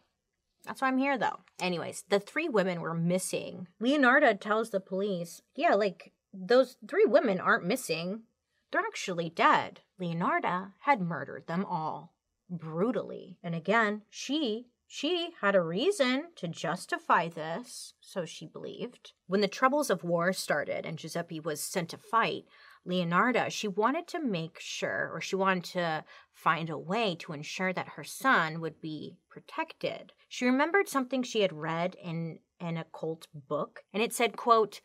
That's 0.65 0.81
why 0.81 0.89
I'm 0.89 0.99
here, 0.99 1.19
though. 1.19 1.41
Anyways, 1.61 2.05
the 2.09 2.21
three 2.21 2.49
women 2.49 2.81
were 2.81 2.95
missing. 2.95 3.69
Leonarda 3.83 4.41
tells 4.41 4.71
the 4.71 4.81
police, 4.81 5.43
yeah, 5.55 5.75
like, 5.75 6.13
those 6.33 6.77
three 6.87 7.05
women 7.05 7.41
aren't 7.41 7.65
missing. 7.67 8.23
They're 8.71 8.81
actually 8.81 9.31
dead. 9.31 9.81
Leonarda 10.01 10.73
had 10.81 11.01
murdered 11.01 11.47
them 11.47 11.65
all. 11.65 12.15
Brutally. 12.51 13.39
And 13.43 13.55
again, 13.55 14.03
she 14.09 14.67
she 14.91 15.35
had 15.43 15.55
a 15.55 15.61
reason 15.61 16.29
to 16.37 16.49
justify 16.49 17.29
this, 17.29 17.93
so 18.01 18.25
she 18.25 18.47
believed. 18.47 19.13
When 19.27 19.43
the 19.43 19.49
troubles 19.49 19.91
of 19.91 20.03
war 20.03 20.33
started 20.33 20.87
and 20.87 20.99
Giuseppe 20.99 21.41
was 21.41 21.61
sent 21.61 21.91
to 21.91 21.99
fight, 21.99 22.47
Leonarda, 22.87 23.51
she 23.51 23.69
wanted 23.69 24.07
to 24.09 24.19
make 24.19 24.59
sure, 24.59 25.11
or 25.13 25.21
she 25.21 25.37
wanted 25.37 25.65
to 25.65 26.05
find 26.33 26.71
a 26.71 26.79
way 26.79 27.15
to 27.17 27.35
ensure 27.35 27.73
that 27.75 27.91
her 27.97 28.05
son 28.05 28.63
would 28.63 28.81
be 28.81 29.19
protected. 29.29 30.15
She 30.27 30.47
remembered 30.47 30.89
something 30.89 31.23
she 31.23 31.43
had 31.43 31.53
read 31.53 31.95
in 32.03 32.39
an 32.59 32.79
occult 32.79 33.27
book, 33.35 33.83
and 33.93 34.03
it 34.03 34.15
said, 34.15 34.39
quote, 34.39 34.81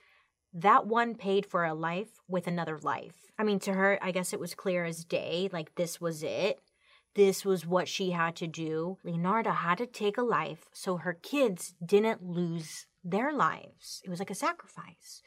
that 0.53 0.85
one 0.85 1.15
paid 1.15 1.45
for 1.45 1.65
a 1.65 1.73
life 1.73 2.19
with 2.27 2.47
another 2.47 2.77
life. 2.79 3.31
I 3.37 3.43
mean, 3.43 3.59
to 3.61 3.73
her, 3.73 3.97
I 4.01 4.11
guess 4.11 4.33
it 4.33 4.39
was 4.39 4.53
clear 4.53 4.85
as 4.85 5.03
day, 5.03 5.49
like 5.51 5.75
this 5.75 5.99
was 5.99 6.23
it. 6.23 6.59
This 7.15 7.45
was 7.45 7.65
what 7.65 7.87
she 7.87 8.11
had 8.11 8.35
to 8.37 8.47
do. 8.47 8.97
Leonarda 9.05 9.55
had 9.55 9.77
to 9.79 9.85
take 9.85 10.17
a 10.17 10.23
life 10.23 10.65
so 10.73 10.97
her 10.97 11.13
kids 11.13 11.75
didn't 11.83 12.23
lose 12.23 12.87
their 13.03 13.31
lives. 13.31 14.01
It 14.03 14.09
was 14.09 14.19
like 14.19 14.31
a 14.31 14.35
sacrifice. 14.35 15.21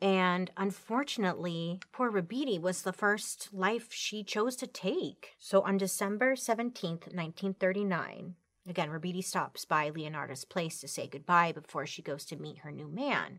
And 0.00 0.50
unfortunately, 0.56 1.80
poor 1.92 2.10
Robiti 2.10 2.60
was 2.60 2.82
the 2.82 2.92
first 2.92 3.50
life 3.52 3.92
she 3.92 4.24
chose 4.24 4.56
to 4.56 4.66
take. 4.66 5.34
So 5.38 5.62
on 5.62 5.76
December 5.76 6.34
17th, 6.34 7.06
1939, 7.14 8.34
again, 8.68 8.88
Robiti 8.88 9.22
stops 9.22 9.64
by 9.64 9.90
Leonarda's 9.90 10.44
place 10.44 10.80
to 10.80 10.88
say 10.88 11.06
goodbye 11.06 11.52
before 11.52 11.86
she 11.86 12.02
goes 12.02 12.24
to 12.26 12.36
meet 12.36 12.58
her 12.58 12.72
new 12.72 12.88
man. 12.88 13.38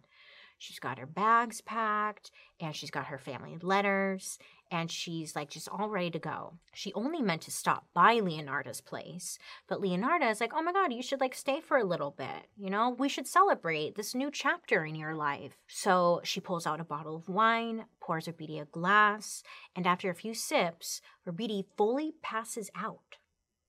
She's 0.64 0.80
got 0.80 0.98
her 0.98 1.06
bags 1.06 1.60
packed 1.60 2.32
and 2.58 2.74
she's 2.74 2.90
got 2.90 3.08
her 3.08 3.18
family 3.18 3.58
letters 3.62 4.40
and 4.72 4.90
she's 4.90 5.36
like 5.36 5.50
just 5.50 5.68
all 5.68 5.90
ready 5.90 6.10
to 6.12 6.20
go. 6.20 6.54
She 6.74 6.94
only 6.94 7.22
meant 7.22 7.42
to 7.42 7.52
stop 7.52 7.86
by 7.94 8.22
Leonarda's 8.22 8.80
place, 8.80 9.38
but 9.68 9.82
Leonarda 9.82 10.32
is 10.32 10.40
like, 10.40 10.54
oh 10.56 10.62
my 10.62 10.72
God, 10.72 10.94
you 10.94 11.04
should 11.04 11.20
like 11.20 11.36
stay 11.36 11.60
for 11.60 11.76
a 11.76 11.84
little 11.84 12.12
bit. 12.12 12.48
You 12.56 12.70
know, 12.70 12.96
we 12.98 13.10
should 13.10 13.28
celebrate 13.28 13.96
this 13.96 14.16
new 14.16 14.32
chapter 14.32 14.86
in 14.86 14.96
your 14.96 15.14
life. 15.16 15.58
So 15.68 16.22
she 16.24 16.40
pulls 16.40 16.66
out 16.66 16.80
a 16.80 16.86
bottle 16.86 17.18
of 17.18 17.28
wine, 17.28 17.84
pours 18.00 18.28
Robiti 18.28 18.62
a 18.62 18.66
glass, 18.66 19.44
and 19.76 19.86
after 19.86 20.10
a 20.10 20.16
few 20.16 20.34
sips, 20.34 21.02
Robiti 21.28 21.66
fully 21.76 22.14
passes 22.22 22.72
out. 22.74 23.18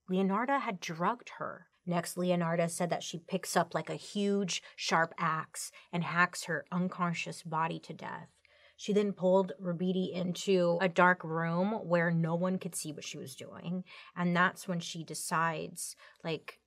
Leonarda 0.09 0.61
had 0.61 0.78
drugged 0.78 1.30
her 1.38 1.66
Next, 1.86 2.16
Leonarda 2.16 2.70
said 2.70 2.90
that 2.90 3.02
she 3.02 3.18
picks 3.18 3.56
up 3.56 3.74
like 3.74 3.90
a 3.90 3.94
huge, 3.94 4.62
sharp 4.74 5.14
axe 5.18 5.70
and 5.92 6.02
hacks 6.02 6.44
her 6.44 6.64
unconscious 6.72 7.42
body 7.42 7.78
to 7.80 7.92
death. 7.92 8.28
She 8.76 8.92
then 8.92 9.12
pulled 9.12 9.52
Robiti 9.62 10.12
into 10.12 10.78
a 10.80 10.88
dark 10.88 11.22
room 11.22 11.72
where 11.72 12.10
no 12.10 12.34
one 12.34 12.58
could 12.58 12.74
see 12.74 12.92
what 12.92 13.04
she 13.04 13.18
was 13.18 13.36
doing. 13.36 13.84
And 14.16 14.34
that's 14.34 14.66
when 14.66 14.80
she 14.80 15.04
decides, 15.04 15.94
like, 16.24 16.58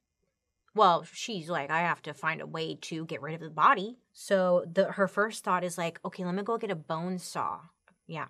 well, 0.74 1.06
she's 1.12 1.50
like, 1.50 1.70
I 1.72 1.80
have 1.80 2.02
to 2.04 2.14
find 2.14 2.40
a 2.40 2.48
way 2.48 2.78
to 2.84 3.06
get 3.06 3.22
rid 3.22 3.34
of 3.34 3.42
the 3.42 3.50
body. 3.50 3.98
So 4.14 4.64
the 4.72 4.92
her 4.94 5.08
first 5.08 5.44
thought 5.44 5.64
is 5.64 5.78
like, 5.78 6.00
okay, 6.06 6.24
let 6.24 6.36
me 6.36 6.44
go 6.44 6.58
get 6.58 6.72
a 6.72 6.76
bone 6.76 7.18
saw, 7.18 7.60
Yeah. 8.08 8.28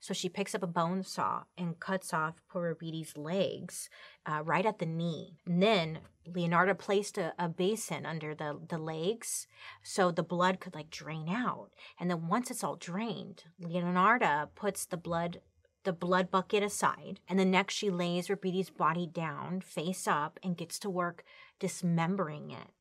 So 0.00 0.14
she 0.14 0.30
picks 0.30 0.54
up 0.54 0.62
a 0.62 0.66
bone 0.66 1.02
saw 1.02 1.42
and 1.56 1.78
cuts 1.78 2.14
off 2.14 2.40
poor 2.48 2.74
Beatty's 2.74 3.16
legs 3.16 3.90
uh, 4.24 4.42
right 4.42 4.64
at 4.64 4.78
the 4.78 4.86
knee. 4.86 5.36
And 5.46 5.62
then 5.62 5.98
Leonarda 6.26 6.78
placed 6.78 7.18
a, 7.18 7.34
a 7.38 7.48
basin 7.48 8.06
under 8.06 8.34
the, 8.34 8.58
the 8.66 8.78
legs 8.78 9.46
so 9.82 10.10
the 10.10 10.22
blood 10.22 10.60
could 10.60 10.74
like 10.74 10.88
drain 10.90 11.28
out. 11.28 11.70
And 12.00 12.10
then 12.10 12.28
once 12.28 12.50
it's 12.50 12.64
all 12.64 12.76
drained, 12.76 13.44
Leonarda 13.62 14.48
puts 14.54 14.86
the 14.86 14.96
blood 14.96 15.40
the 15.84 15.92
blood 15.92 16.30
bucket 16.30 16.62
aside, 16.62 17.20
and 17.28 17.38
the 17.38 17.44
next 17.46 17.72
she 17.72 17.88
lays 17.88 18.28
Rapiti's 18.28 18.68
body 18.68 19.06
down, 19.06 19.62
face 19.62 20.06
up, 20.06 20.38
and 20.42 20.56
gets 20.56 20.78
to 20.80 20.90
work 20.90 21.24
dismembering 21.60 22.50
it 22.50 22.72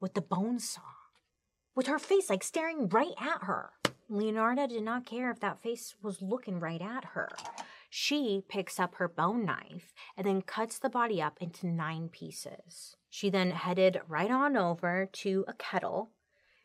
with 0.00 0.14
the 0.14 0.22
bone 0.22 0.58
saw, 0.58 0.80
with 1.74 1.88
her 1.88 1.98
face 1.98 2.30
like 2.30 2.42
staring 2.42 2.88
right 2.88 3.12
at 3.20 3.42
her. 3.42 3.72
Leonarda 4.10 4.68
did 4.68 4.82
not 4.82 5.06
care 5.06 5.30
if 5.30 5.40
that 5.40 5.62
face 5.62 5.94
was 6.02 6.22
looking 6.22 6.60
right 6.60 6.82
at 6.82 7.04
her. 7.12 7.28
She 7.88 8.42
picks 8.48 8.80
up 8.80 8.96
her 8.96 9.08
bone 9.08 9.44
knife 9.44 9.94
and 10.16 10.26
then 10.26 10.42
cuts 10.42 10.78
the 10.78 10.90
body 10.90 11.22
up 11.22 11.38
into 11.40 11.66
nine 11.66 12.08
pieces. 12.08 12.96
She 13.08 13.30
then 13.30 13.52
headed 13.52 14.00
right 14.08 14.30
on 14.30 14.56
over 14.56 15.08
to 15.12 15.44
a 15.46 15.52
kettle 15.52 16.10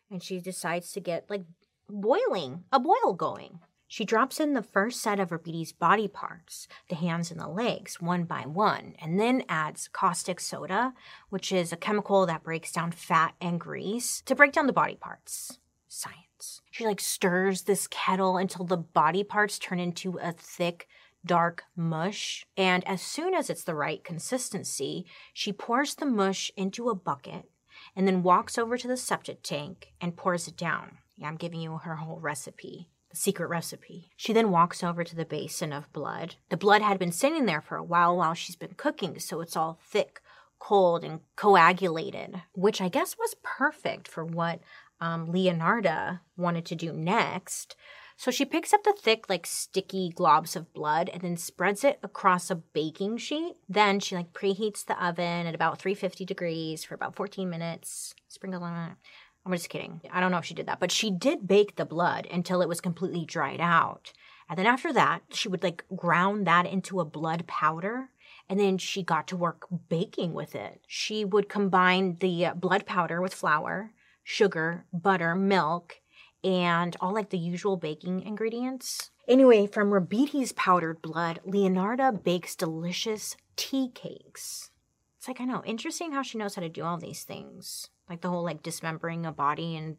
and 0.10 0.24
she 0.24 0.40
decides 0.40 0.92
to 0.94 1.00
get 1.00 1.30
like 1.30 1.44
boiling, 1.88 2.64
a 2.72 2.80
boil 2.80 3.14
going. 3.14 3.60
She 3.88 4.06
drops 4.06 4.40
in 4.40 4.54
the 4.54 4.62
first 4.62 5.02
set 5.02 5.20
of 5.20 5.30
Rapiti's 5.30 5.72
body 5.72 6.08
parts, 6.08 6.68
the 6.90 6.96
hands 6.96 7.32
and 7.32 7.40
the 7.40 7.48
legs, 7.48 8.00
one 8.00 8.26
by 8.26 8.42
one, 8.42 8.94
and 9.02 9.20
then 9.20 9.44
adds 9.50 9.88
caustic 9.88 10.40
soda, 10.40 10.94
which 11.30 11.52
is 11.52 11.74
a 11.74 11.78
chemical 11.78 12.28
that 12.28 12.44
breaks 12.44 12.72
down 12.72 12.92
fat 12.92 13.34
and 13.42 13.60
grease 13.60 14.22
to 14.22 14.36
break 14.36 14.52
down 14.52 14.68
the 14.68 14.74
body 14.74 14.96
parts. 14.96 15.58
Science. 15.90 16.62
She 16.72 16.86
like 16.86 17.02
stirs 17.02 17.64
this 17.64 17.88
kettle 17.88 18.38
until 18.38 18.64
the 18.64 18.78
body 18.78 19.24
parts 19.24 19.60
turn 19.60 19.80
into 19.80 20.18
a 20.20 20.32
thick, 20.32 20.88
dark 21.26 21.64
mush. 21.76 22.46
And 22.56 22.88
as 22.88 23.02
soon 23.02 23.34
as 23.34 23.50
it's 23.50 23.64
the 23.64 23.76
right 23.76 24.04
consistency, 24.04 25.06
she 25.34 25.52
pours 25.52 25.96
the 25.96 26.06
mush 26.06 26.52
into 26.56 26.90
a 26.90 26.96
bucket 26.96 27.50
and 27.96 28.08
then 28.08 28.24
walks 28.24 28.58
over 28.58 28.78
to 28.78 28.88
the 28.88 28.98
septic 28.98 29.44
tank 29.44 29.94
and 30.00 30.16
pours 30.16 30.48
it 30.48 30.56
down. 30.56 31.00
Yeah, 31.18 31.28
I'm 31.28 31.36
giving 31.36 31.60
you 31.60 31.78
her 31.78 31.96
whole 31.96 32.20
recipe 32.20 32.90
the 33.10 33.18
secret 33.18 33.48
recipe. 33.48 34.12
She 34.16 34.34
then 34.34 34.52
walks 34.52 34.84
over 34.84 35.04
to 35.04 35.16
the 35.16 35.26
basin 35.26 35.74
of 35.74 35.92
blood. 35.92 36.36
The 36.50 36.58
blood 36.58 36.82
had 36.82 37.00
been 37.00 37.12
sitting 37.12 37.46
there 37.46 37.62
for 37.62 37.76
a 37.76 37.84
while 37.84 38.16
while 38.16 38.34
she's 38.34 38.56
been 38.56 38.76
cooking, 38.78 39.20
so 39.20 39.42
it's 39.42 39.56
all 39.56 39.80
thick, 39.84 40.22
cold, 40.60 41.04
and 41.04 41.22
coagulated, 41.36 42.44
which 42.54 42.82
I 42.82 42.90
guess 42.90 43.18
was 43.18 43.36
perfect 43.44 44.08
for 44.08 44.24
what 44.24 44.60
um, 45.02 45.32
Leonarda 45.32 46.20
wanted 46.38 46.66
to 46.66 46.76
do 46.76 46.94
next. 46.94 47.76
So 48.18 48.32
she 48.32 48.44
picks 48.44 48.74
up 48.74 48.84
the 48.84 48.94
thick, 49.00 49.30
like 49.30 49.46
sticky 49.46 50.12
globs 50.14 50.58
of 50.58 50.74
blood 50.74 51.10
and 51.14 51.22
then 51.22 51.38
spreads 51.38 51.86
it 51.86 52.00
across 52.04 52.52
a 52.52 52.56
baking 52.56 53.18
sheet. 53.18 53.56
Then 53.70 54.02
she 54.02 54.14
like 54.14 54.34
preheats 54.34 54.86
the 54.86 55.02
oven 55.02 55.48
at 55.48 55.56
about 55.56 55.80
350 55.80 56.26
degrees 56.26 56.84
for 56.84 56.96
about 56.96 57.16
14 57.16 57.50
minutes. 57.50 58.14
Sprinkle 58.28 58.64
on 58.64 58.92
it. 58.92 58.98
I'm 59.46 59.54
just 59.54 59.70
kidding. 59.70 60.02
I 60.12 60.20
don't 60.20 60.32
know 60.32 60.38
if 60.38 60.44
she 60.44 60.54
did 60.54 60.68
that, 60.68 60.82
but 60.82 60.92
she 60.92 61.10
did 61.12 61.48
bake 61.48 61.78
the 61.78 61.86
blood 61.86 62.28
until 62.30 62.62
it 62.62 62.68
was 62.68 62.82
completely 62.82 63.24
dried 63.24 63.62
out. 63.62 64.12
And 64.50 64.60
then 64.60 64.66
after 64.66 64.92
that, 64.92 65.22
she 65.32 65.48
would 65.48 65.64
like 65.64 65.86
ground 65.96 66.46
that 66.46 66.66
into 66.66 67.00
a 67.00 67.06
blood 67.06 67.48
powder. 67.48 68.10
And 68.50 68.60
then 68.60 68.78
she 68.78 69.02
got 69.02 69.28
to 69.28 69.38
work 69.38 69.68
baking 69.88 70.34
with 70.34 70.56
it. 70.56 70.82
She 70.88 71.24
would 71.24 71.48
combine 71.48 72.18
the 72.20 72.48
uh, 72.48 72.54
blood 72.56 72.86
powder 72.86 73.22
with 73.22 73.34
flour, 73.34 73.92
sugar, 74.30 74.86
butter, 74.94 75.36
milk, 75.36 76.02
and 76.44 76.96
all 77.00 77.14
like 77.14 77.30
the 77.30 77.38
usual 77.38 77.78
baking 77.78 78.22
ingredients. 78.22 79.12
Anyway, 79.28 79.68
from 79.68 79.92
Rapiti's 79.92 80.52
powdered 80.54 81.02
blood, 81.02 81.40
Leonarda 81.46 82.24
bakes 82.24 82.56
delicious 82.56 83.38
tea 83.56 83.90
cakes. 83.94 84.72
It's 85.18 85.28
like, 85.28 85.42
I 85.42 85.46
know, 85.46 85.64
interesting 85.66 86.14
how 86.14 86.22
she 86.22 86.38
knows 86.38 86.56
how 86.56 86.62
to 86.62 86.70
do 86.70 86.84
all 86.84 86.98
these 86.98 87.24
things 87.24 87.90
like 88.10 88.22
the 88.22 88.30
whole 88.30 88.44
like 88.44 88.64
dismembering 88.64 89.26
a 89.26 89.32
body 89.32 89.78
and 89.78 89.98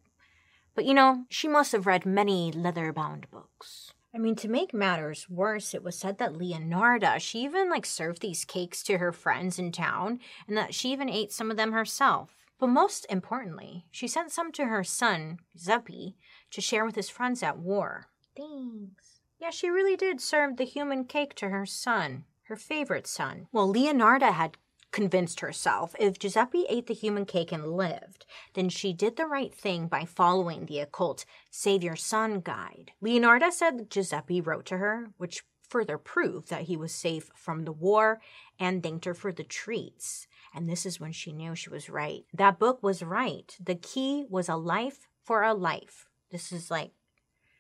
but 0.75 0.85
you 0.85 0.93
know 0.93 1.25
she 1.31 1.49
must 1.49 1.73
have 1.73 1.87
read 1.87 2.05
many 2.05 2.51
leather 2.53 2.93
bound 2.93 3.31
books 3.31 3.93
i 4.15 4.19
mean 4.19 4.35
to 4.35 4.49
make 4.49 4.75
matters 4.75 5.31
worse 5.31 5.73
it 5.73 5.83
was 5.83 5.97
said 5.97 6.19
that 6.19 6.35
leonarda 6.35 7.19
she 7.21 7.41
even 7.41 7.71
like 7.71 7.87
served 7.87 8.21
these 8.21 8.45
cakes 8.45 8.83
to 8.83 8.99
her 8.99 9.13
friends 9.13 9.59
in 9.59 9.71
town 9.71 10.19
and 10.49 10.57
that 10.57 10.75
she 10.75 10.91
even 10.91 11.09
ate 11.09 11.33
some 11.33 11.51
of 11.51 11.57
them 11.57 11.73
herself 11.73 12.40
but 12.61 12.69
most 12.69 13.07
importantly 13.09 13.87
she 13.91 14.07
sent 14.07 14.31
some 14.31 14.53
to 14.53 14.67
her 14.67 14.85
son 14.85 15.39
Giuseppe 15.53 16.17
to 16.51 16.61
share 16.61 16.85
with 16.85 16.95
his 16.95 17.11
friends 17.11 17.43
at 17.43 17.59
war 17.59 18.07
thanks 18.37 19.21
yeah 19.41 19.51
she 19.51 19.69
really 19.69 19.97
did 19.97 20.21
serve 20.21 20.57
the 20.57 20.65
human 20.65 21.05
cake 21.05 21.35
to 21.37 21.49
her 21.49 21.67
son 21.67 22.25
her 22.45 22.57
favorite 22.57 23.07
son 23.07 23.49
well 23.53 23.73
leonarda 23.73 24.33
had 24.33 24.57
convinced 24.93 25.41
herself 25.41 25.95
if 25.99 26.19
Giuseppe 26.19 26.65
ate 26.69 26.87
the 26.87 26.95
human 26.95 27.25
cake 27.25 27.53
and 27.53 27.77
lived, 27.77 28.27
then 28.55 28.69
she 28.69 28.93
did 28.93 29.17
the 29.17 29.27
right 29.27 29.55
thing 29.55 29.87
by 29.87 30.05
following 30.05 30.67
the 30.67 30.81
occult 30.81 31.25
Save 31.51 31.85
Your 31.85 31.97
Son 31.97 32.41
guide. 32.41 32.93
Leonarda 33.03 33.53
said 33.53 33.91
Giuseppe 33.91 34.41
wrote 34.41 34.67
to 34.67 34.79
her, 34.79 35.11
which 35.17 35.45
further 35.69 35.99
proved 35.99 36.51
that 36.51 36.63
he 36.63 36.77
was 36.77 36.93
safe 36.93 37.31
from 37.35 37.65
the 37.65 37.73
war 37.73 38.21
and 38.59 38.83
thanked 38.83 39.05
her 39.05 39.15
for 39.15 39.33
the 39.33 39.45
treats. 39.45 40.27
And 40.55 40.69
this 40.69 40.85
is 40.85 40.99
when 40.99 41.13
she 41.13 41.33
knew 41.33 41.55
she 41.55 41.71
was 41.71 41.89
right. 41.89 42.25
That 42.35 42.59
book 42.59 42.83
was 42.83 43.03
right. 43.03 43.57
The 43.63 43.77
key 43.77 44.25
was 44.29 44.49
a 44.49 44.57
life 44.57 45.09
for 45.23 45.43
a 45.43 45.55
life. 45.55 46.07
This 46.31 46.53
is 46.53 46.71
like, 46.71 46.93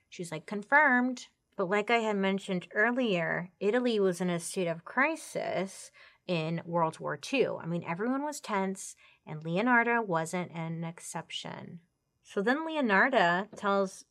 she's 0.08 0.32
like, 0.32 0.46
confirmed. 0.46 1.26
But 1.56 1.68
like 1.68 1.90
I 1.90 1.98
had 1.98 2.16
mentioned 2.16 2.68
earlier, 2.74 3.50
Italy 3.60 4.00
was 4.00 4.20
in 4.20 4.30
a 4.30 4.40
state 4.40 4.66
of 4.66 4.84
crisis 4.84 5.90
in 6.26 6.62
World 6.64 6.98
War 7.00 7.18
II. 7.32 7.48
I 7.60 7.66
mean, 7.66 7.84
everyone 7.86 8.24
was 8.24 8.40
tense, 8.40 8.96
and 9.26 9.42
Leonarda 9.42 10.06
wasn't 10.06 10.52
an 10.52 10.84
exception. 10.84 11.80
So 12.22 12.40
then 12.40 12.66
Leonarda 12.66 13.48
tells 13.56 14.04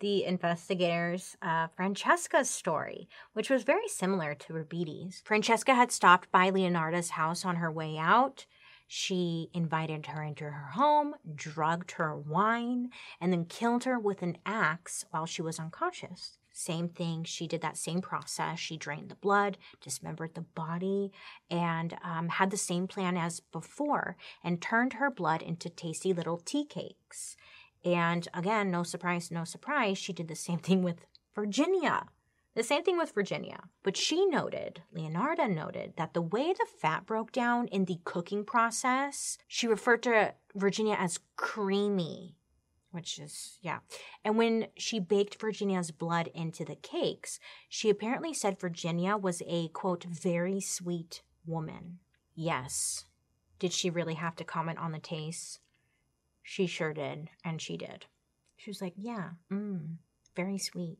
the 0.00 0.24
investigators 0.24 1.36
uh, 1.42 1.68
Francesca's 1.76 2.50
story, 2.50 3.08
which 3.32 3.50
was 3.50 3.62
very 3.62 3.88
similar 3.88 4.34
to 4.34 4.52
Rapiti's. 4.52 5.22
Francesca 5.24 5.74
had 5.74 5.92
stopped 5.92 6.30
by 6.30 6.50
Leonarda's 6.50 7.10
house 7.10 7.44
on 7.44 7.56
her 7.56 7.70
way 7.70 7.96
out. 7.98 8.46
She 8.86 9.50
invited 9.54 10.06
her 10.06 10.22
into 10.22 10.44
her 10.44 10.70
home, 10.72 11.14
drugged 11.34 11.92
her 11.92 12.16
wine, 12.16 12.90
and 13.20 13.32
then 13.32 13.46
killed 13.46 13.84
her 13.84 13.98
with 13.98 14.22
an 14.22 14.36
axe 14.44 15.04
while 15.10 15.26
she 15.26 15.42
was 15.42 15.58
unconscious. 15.58 16.38
Same 16.56 16.88
thing. 16.88 17.24
She 17.24 17.48
did 17.48 17.62
that 17.62 17.76
same 17.76 18.00
process. 18.00 18.60
She 18.60 18.76
drained 18.76 19.08
the 19.08 19.16
blood, 19.16 19.58
dismembered 19.80 20.34
the 20.34 20.42
body, 20.42 21.10
and 21.50 21.96
um, 22.04 22.28
had 22.28 22.52
the 22.52 22.56
same 22.56 22.86
plan 22.86 23.16
as 23.16 23.40
before 23.40 24.16
and 24.44 24.62
turned 24.62 24.94
her 24.94 25.10
blood 25.10 25.42
into 25.42 25.68
tasty 25.68 26.12
little 26.12 26.38
tea 26.38 26.64
cakes. 26.64 27.36
And 27.84 28.26
again, 28.32 28.70
no 28.70 28.82
surprise, 28.82 29.30
no 29.30 29.44
surprise, 29.44 29.98
she 29.98 30.12
did 30.12 30.28
the 30.28 30.34
same 30.34 30.58
thing 30.58 30.82
with 30.82 31.06
Virginia. 31.34 32.06
The 32.54 32.62
same 32.62 32.84
thing 32.84 32.96
with 32.96 33.14
Virginia. 33.14 33.64
But 33.82 33.96
she 33.96 34.26
noted, 34.26 34.82
Leonarda 34.94 35.52
noted, 35.52 35.94
that 35.96 36.14
the 36.14 36.22
way 36.22 36.52
the 36.52 36.66
fat 36.80 37.04
broke 37.04 37.32
down 37.32 37.66
in 37.68 37.84
the 37.84 37.98
cooking 38.04 38.44
process, 38.44 39.38
she 39.48 39.66
referred 39.66 40.02
to 40.04 40.34
Virginia 40.54 40.96
as 40.98 41.18
creamy 41.36 42.36
which 42.94 43.18
is, 43.18 43.58
yeah. 43.60 43.80
And 44.24 44.38
when 44.38 44.68
she 44.76 45.00
baked 45.00 45.40
Virginia's 45.40 45.90
blood 45.90 46.28
into 46.32 46.64
the 46.64 46.76
cakes, 46.76 47.40
she 47.68 47.90
apparently 47.90 48.32
said 48.32 48.60
Virginia 48.60 49.16
was 49.16 49.42
a, 49.48 49.66
quote, 49.68 50.04
very 50.04 50.60
sweet 50.60 51.22
woman. 51.44 51.98
Yes. 52.36 53.06
Did 53.58 53.72
she 53.72 53.90
really 53.90 54.14
have 54.14 54.36
to 54.36 54.44
comment 54.44 54.78
on 54.78 54.92
the 54.92 55.00
taste? 55.00 55.58
She 56.44 56.66
sure 56.66 56.92
did, 56.92 57.30
and 57.42 57.60
she 57.60 57.76
did. 57.76 58.04
She 58.56 58.70
was 58.70 58.80
like, 58.80 58.92
yeah, 58.96 59.30
mmm, 59.50 59.96
very 60.36 60.58
sweet. 60.58 60.98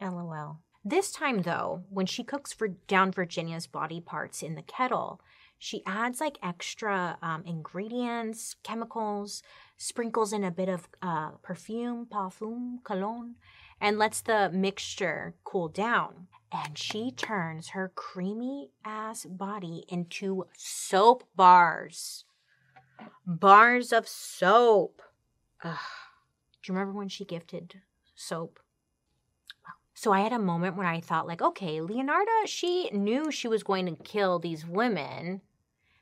LOL. 0.00 0.60
This 0.84 1.10
time, 1.10 1.42
though, 1.42 1.82
when 1.88 2.06
she 2.06 2.22
cooks 2.22 2.52
for 2.52 2.68
down 2.68 3.10
Virginia's 3.10 3.66
body 3.66 4.00
parts 4.00 4.42
in 4.42 4.54
the 4.54 4.62
kettle, 4.62 5.20
she 5.58 5.82
adds 5.86 6.20
like 6.20 6.38
extra 6.42 7.18
um, 7.22 7.42
ingredients, 7.46 8.56
chemicals, 8.62 9.42
sprinkles 9.78 10.32
in 10.32 10.44
a 10.44 10.50
bit 10.50 10.68
of 10.68 10.86
uh, 11.00 11.30
perfume, 11.42 12.06
parfum, 12.06 12.84
cologne, 12.84 13.36
and 13.80 13.98
lets 13.98 14.20
the 14.20 14.50
mixture 14.50 15.34
cool 15.44 15.68
down. 15.68 16.28
And 16.52 16.78
she 16.78 17.10
turns 17.10 17.70
her 17.70 17.90
creamy 17.94 18.70
ass 18.84 19.24
body 19.24 19.84
into 19.88 20.46
soap 20.56 21.24
bars. 21.34 22.25
Bars 23.26 23.92
of 23.92 24.06
soap. 24.06 25.02
Ugh. 25.62 25.78
Do 26.62 26.72
you 26.72 26.78
remember 26.78 26.98
when 26.98 27.08
she 27.08 27.24
gifted 27.24 27.80
soap? 28.14 28.60
So 29.94 30.12
I 30.12 30.20
had 30.20 30.32
a 30.32 30.38
moment 30.38 30.76
when 30.76 30.86
I 30.86 31.00
thought, 31.00 31.26
like, 31.26 31.40
okay, 31.40 31.80
Leonarda, 31.80 32.46
she 32.46 32.90
knew 32.90 33.30
she 33.30 33.48
was 33.48 33.62
going 33.62 33.86
to 33.86 34.02
kill 34.02 34.38
these 34.38 34.66
women. 34.66 35.40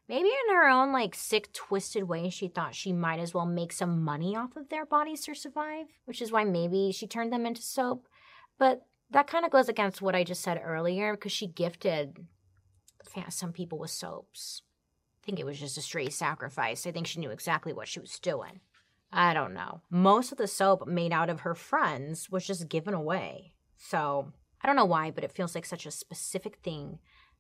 Maybe 0.09 0.29
in 0.29 0.55
her 0.55 0.69
own, 0.69 0.93
like, 0.93 1.15
sick, 1.15 1.53
twisted 1.53 2.09
way, 2.09 2.29
she 2.29 2.49
thought 2.49 2.75
she 2.75 2.93
might 2.93 3.21
as 3.21 3.33
well 3.33 3.47
make 3.47 3.73
some 3.73 4.03
money 4.03 4.37
off 4.37 4.57
of 4.57 4.69
their 4.69 4.85
bodies 4.85 5.25
to 5.25 5.35
survive, 5.35 5.87
which 6.07 6.21
is 6.21 6.33
why 6.33 6.45
maybe 6.45 6.93
she 6.93 7.07
turned 7.07 7.33
them 7.33 7.47
into 7.47 7.63
soap. 7.63 8.09
But 8.59 8.83
that 9.11 9.29
kind 9.29 9.45
of 9.45 9.51
goes 9.51 9.69
against 9.69 10.03
what 10.03 10.15
I 10.15 10.25
just 10.25 10.43
said 10.43 10.61
earlier 10.63 11.15
because 11.15 11.33
she 11.33 11.47
gifted 11.47 12.27
some 13.29 13.53
people 13.53 13.79
with 13.79 13.91
soaps. 13.91 14.63
Think 15.25 15.41
it 15.41 15.47
was 15.47 15.59
just 15.59 15.79
a 15.79 15.83
straight 15.83 16.13
sacrifice. 16.13 16.87
I 16.87 16.91
think 16.91 17.07
she 17.07 17.19
knew 17.19 17.31
exactly 17.31 17.73
what 17.73 17.89
she 17.89 17.99
was 17.99 18.19
doing. 18.19 18.61
I 19.11 19.33
don't 19.33 19.55
know. 19.55 19.81
Most 19.91 20.33
of 20.33 20.39
the 20.39 20.47
soap 20.47 20.87
made 20.87 21.13
out 21.13 21.31
of 21.31 21.41
her 21.41 21.55
friends 21.55 22.29
was 22.31 22.47
just 22.47 22.69
given 22.69 22.95
away. 22.95 23.55
So 23.79 24.33
I 24.61 24.67
don't 24.67 24.77
know 24.77 24.85
why, 24.85 25.11
but 25.11 25.25
it 25.25 25.33
feels 25.33 25.55
like 25.55 25.65
such 25.65 25.87
a 25.87 25.91
specific 25.91 26.59
thing 26.63 26.99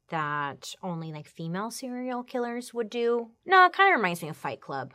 that 0.08 0.74
only 0.82 1.12
like 1.12 1.26
female 1.26 1.70
serial 1.70 2.22
killers 2.22 2.72
would 2.72 2.90
do. 2.90 3.30
No, 3.44 3.66
it 3.66 3.72
kind 3.72 3.92
of 3.92 3.98
reminds 3.98 4.22
me 4.22 4.28
of 4.28 4.36
Fight 4.36 4.60
Club. 4.60 4.94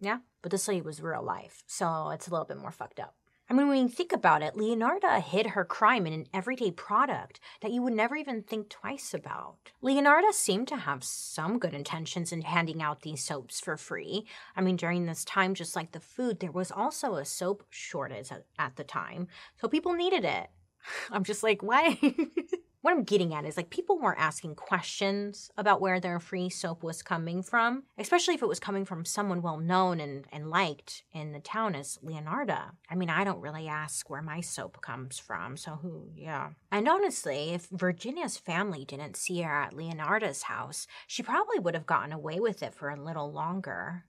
Yeah, 0.00 0.18
but 0.42 0.50
this 0.50 0.68
lady 0.68 0.82
was 0.82 1.00
real 1.00 1.22
life, 1.22 1.62
so 1.66 2.10
it's 2.10 2.26
a 2.26 2.30
little 2.30 2.46
bit 2.46 2.58
more 2.58 2.70
fucked 2.70 3.00
up. 3.00 3.14
I 3.48 3.54
mean, 3.54 3.68
when 3.68 3.78
you 3.78 3.88
think 3.88 4.12
about 4.12 4.42
it, 4.42 4.54
Leonarda 4.54 5.22
hid 5.22 5.48
her 5.48 5.64
crime 5.64 6.04
in 6.04 6.12
an 6.12 6.26
everyday 6.34 6.72
product 6.72 7.38
that 7.60 7.70
you 7.70 7.80
would 7.82 7.92
never 7.92 8.16
even 8.16 8.42
think 8.42 8.68
twice 8.68 9.14
about. 9.14 9.56
Leonarda 9.80 10.32
seemed 10.32 10.66
to 10.68 10.76
have 10.76 11.04
some 11.04 11.60
good 11.60 11.72
intentions 11.72 12.32
in 12.32 12.42
handing 12.42 12.82
out 12.82 13.02
these 13.02 13.22
soaps 13.22 13.60
for 13.60 13.76
free. 13.76 14.26
I 14.56 14.62
mean, 14.62 14.74
during 14.74 15.06
this 15.06 15.24
time, 15.24 15.54
just 15.54 15.76
like 15.76 15.92
the 15.92 16.00
food, 16.00 16.40
there 16.40 16.50
was 16.50 16.72
also 16.72 17.14
a 17.14 17.24
soap 17.24 17.64
shortage 17.70 18.30
at, 18.58 18.74
the 18.74 18.84
time, 18.84 19.28
so 19.60 19.68
people 19.68 19.94
needed 19.94 20.24
it. 20.24 20.48
I'm 21.12 21.22
just 21.22 21.44
like, 21.44 21.62
why? 21.62 21.98
what 22.86 22.94
I'm 22.94 23.02
getting 23.02 23.34
at 23.34 23.44
is 23.44 23.56
like 23.56 23.68
people 23.68 23.98
weren't 23.98 24.20
asking 24.20 24.54
questions 24.54 25.50
about 25.56 25.80
where 25.80 25.98
their 25.98 26.20
free 26.20 26.48
soap 26.48 26.84
was 26.84 27.02
coming 27.02 27.42
from, 27.42 27.82
especially 27.98 28.34
if 28.34 28.42
it 28.42 28.48
was 28.48 28.60
coming 28.60 28.84
from 28.84 29.04
someone 29.04 29.42
well 29.42 29.58
known 29.58 29.98
and, 29.98 30.24
and 30.30 30.50
liked 30.50 31.02
in 31.12 31.32
the 31.32 31.40
town 31.40 31.74
as 31.74 31.98
Leonarda. 32.04 32.70
I 32.88 32.94
mean, 32.94 33.10
I 33.10 33.24
don't 33.24 33.40
really 33.40 33.66
ask 33.66 34.08
where 34.08 34.22
my 34.22 34.40
soap 34.40 34.80
comes 34.82 35.18
from, 35.18 35.56
so 35.56 35.72
who, 35.82 36.10
yeah. 36.14 36.50
And 36.70 36.88
honestly, 36.88 37.54
if 37.54 37.66
Virginia's 37.72 38.36
family 38.36 38.84
didn't 38.84 39.16
see 39.16 39.40
her 39.42 39.62
at 39.62 39.74
Leonarda's 39.74 40.42
house, 40.42 40.86
she 41.08 41.24
probably 41.24 41.58
would 41.58 41.74
have 41.74 41.86
gotten 41.86 42.12
away 42.12 42.38
with 42.38 42.62
it 42.62 42.72
for 42.72 42.90
a 42.90 43.02
little 43.02 43.32
longer. 43.32 44.04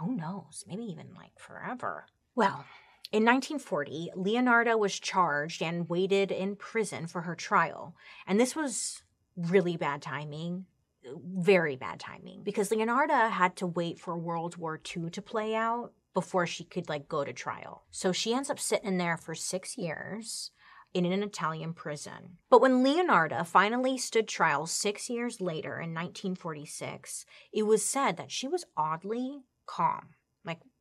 Who 0.00 0.16
knows? 0.16 0.64
Maybe 0.66 0.84
even 0.84 1.08
like 1.14 1.38
forever. 1.38 2.06
Well, 2.34 2.64
in 3.10 3.24
1940, 3.24 4.10
Leonarda 4.16 4.78
was 4.78 4.98
charged 4.98 5.62
and 5.62 5.88
waited 5.88 6.30
in 6.30 6.56
prison 6.56 7.06
for 7.06 7.22
her 7.22 7.34
trial. 7.34 7.94
And 8.26 8.38
this 8.38 8.54
was 8.54 9.02
really 9.36 9.76
bad 9.76 10.02
timing, 10.02 10.66
very 11.04 11.76
bad 11.76 12.00
timing, 12.00 12.42
because 12.42 12.70
Leonarda 12.70 13.30
had 13.30 13.56
to 13.56 13.66
wait 13.66 13.98
for 13.98 14.18
World 14.18 14.56
War 14.56 14.78
II 14.78 15.10
to 15.10 15.22
play 15.22 15.54
out 15.54 15.92
before 16.12 16.46
she 16.46 16.64
could 16.64 16.88
like 16.88 17.08
go 17.08 17.24
to 17.24 17.32
trial. 17.32 17.84
So 17.90 18.12
she 18.12 18.34
ends 18.34 18.50
up 18.50 18.58
sitting 18.58 18.98
there 18.98 19.16
for 19.16 19.34
6 19.34 19.78
years 19.78 20.50
in 20.92 21.04
an 21.04 21.22
Italian 21.22 21.74
prison. 21.74 22.38
But 22.50 22.60
when 22.60 22.82
Leonarda 22.82 23.46
finally 23.46 23.98
stood 23.98 24.26
trial 24.26 24.66
6 24.66 25.10
years 25.10 25.40
later 25.40 25.74
in 25.74 25.94
1946, 25.94 27.24
it 27.52 27.62
was 27.64 27.84
said 27.84 28.16
that 28.16 28.32
she 28.32 28.48
was 28.48 28.64
oddly 28.76 29.42
calm. 29.66 30.14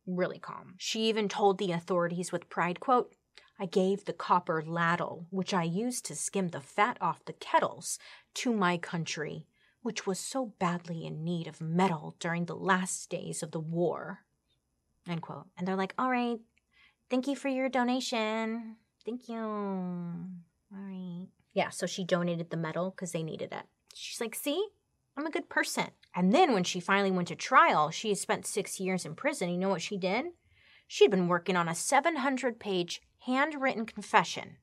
Really 0.07 0.39
calm. 0.39 0.75
She 0.77 1.01
even 1.09 1.27
told 1.27 1.57
the 1.57 1.73
authorities 1.73 2.31
with 2.31 2.49
pride, 2.49 2.79
quote, 2.79 3.13
I 3.59 3.65
gave 3.65 4.05
the 4.05 4.13
copper 4.13 4.63
ladle, 4.65 5.27
which 5.31 5.53
I 5.53 5.63
used 5.63 6.05
to 6.05 6.15
skim 6.15 6.49
the 6.49 6.61
fat 6.61 6.97
off 7.01 7.25
the 7.25 7.33
kettles, 7.33 7.99
to 8.35 8.53
my 8.53 8.77
country, 8.77 9.47
which 9.81 10.07
was 10.07 10.19
so 10.19 10.53
badly 10.59 11.05
in 11.05 11.23
need 11.23 11.47
of 11.47 11.59
metal 11.59 12.15
during 12.19 12.45
the 12.45 12.55
last 12.55 13.09
days 13.09 13.43
of 13.43 13.51
the 13.51 13.59
war. 13.59 14.19
End 15.07 15.21
quote. 15.21 15.47
And 15.57 15.67
they're 15.67 15.75
like, 15.75 15.93
all 15.97 16.09
right, 16.09 16.39
thank 17.09 17.27
you 17.27 17.35
for 17.35 17.49
your 17.49 17.67
donation. 17.67 18.77
Thank 19.05 19.27
you. 19.27 19.37
All 19.37 20.37
right. 20.71 21.27
Yeah, 21.53 21.69
so 21.69 21.85
she 21.85 22.03
donated 22.03 22.49
the 22.49 22.57
metal 22.57 22.91
because 22.91 23.11
they 23.11 23.23
needed 23.23 23.51
it. 23.51 23.63
She's 23.93 24.21
like, 24.21 24.35
see, 24.35 24.67
I'm 25.17 25.25
a 25.25 25.31
good 25.31 25.49
person. 25.49 25.87
And 26.17 26.34
then 26.34 26.51
when 26.51 26.63
she 26.63 26.80
finally 26.80 27.12
went 27.12 27.27
to 27.27 27.36
trial, 27.36 27.91
she 27.91 28.10
had 28.10 28.17
spent 28.17 28.47
six 28.47 28.80
years 28.80 29.06
in 29.06 29.13
prison. 29.13 29.51
You 29.51 29.58
know 29.60 29.69
what 29.69 29.84
she 29.84 29.97
did? 29.97 30.25
She'd 30.88 31.12
been 31.12 31.27
working 31.27 31.56
on 31.56 31.69
a 31.69 31.75
700 31.75 32.60
page 32.60 33.03
handwritten 33.27 33.86
confession 33.86 34.58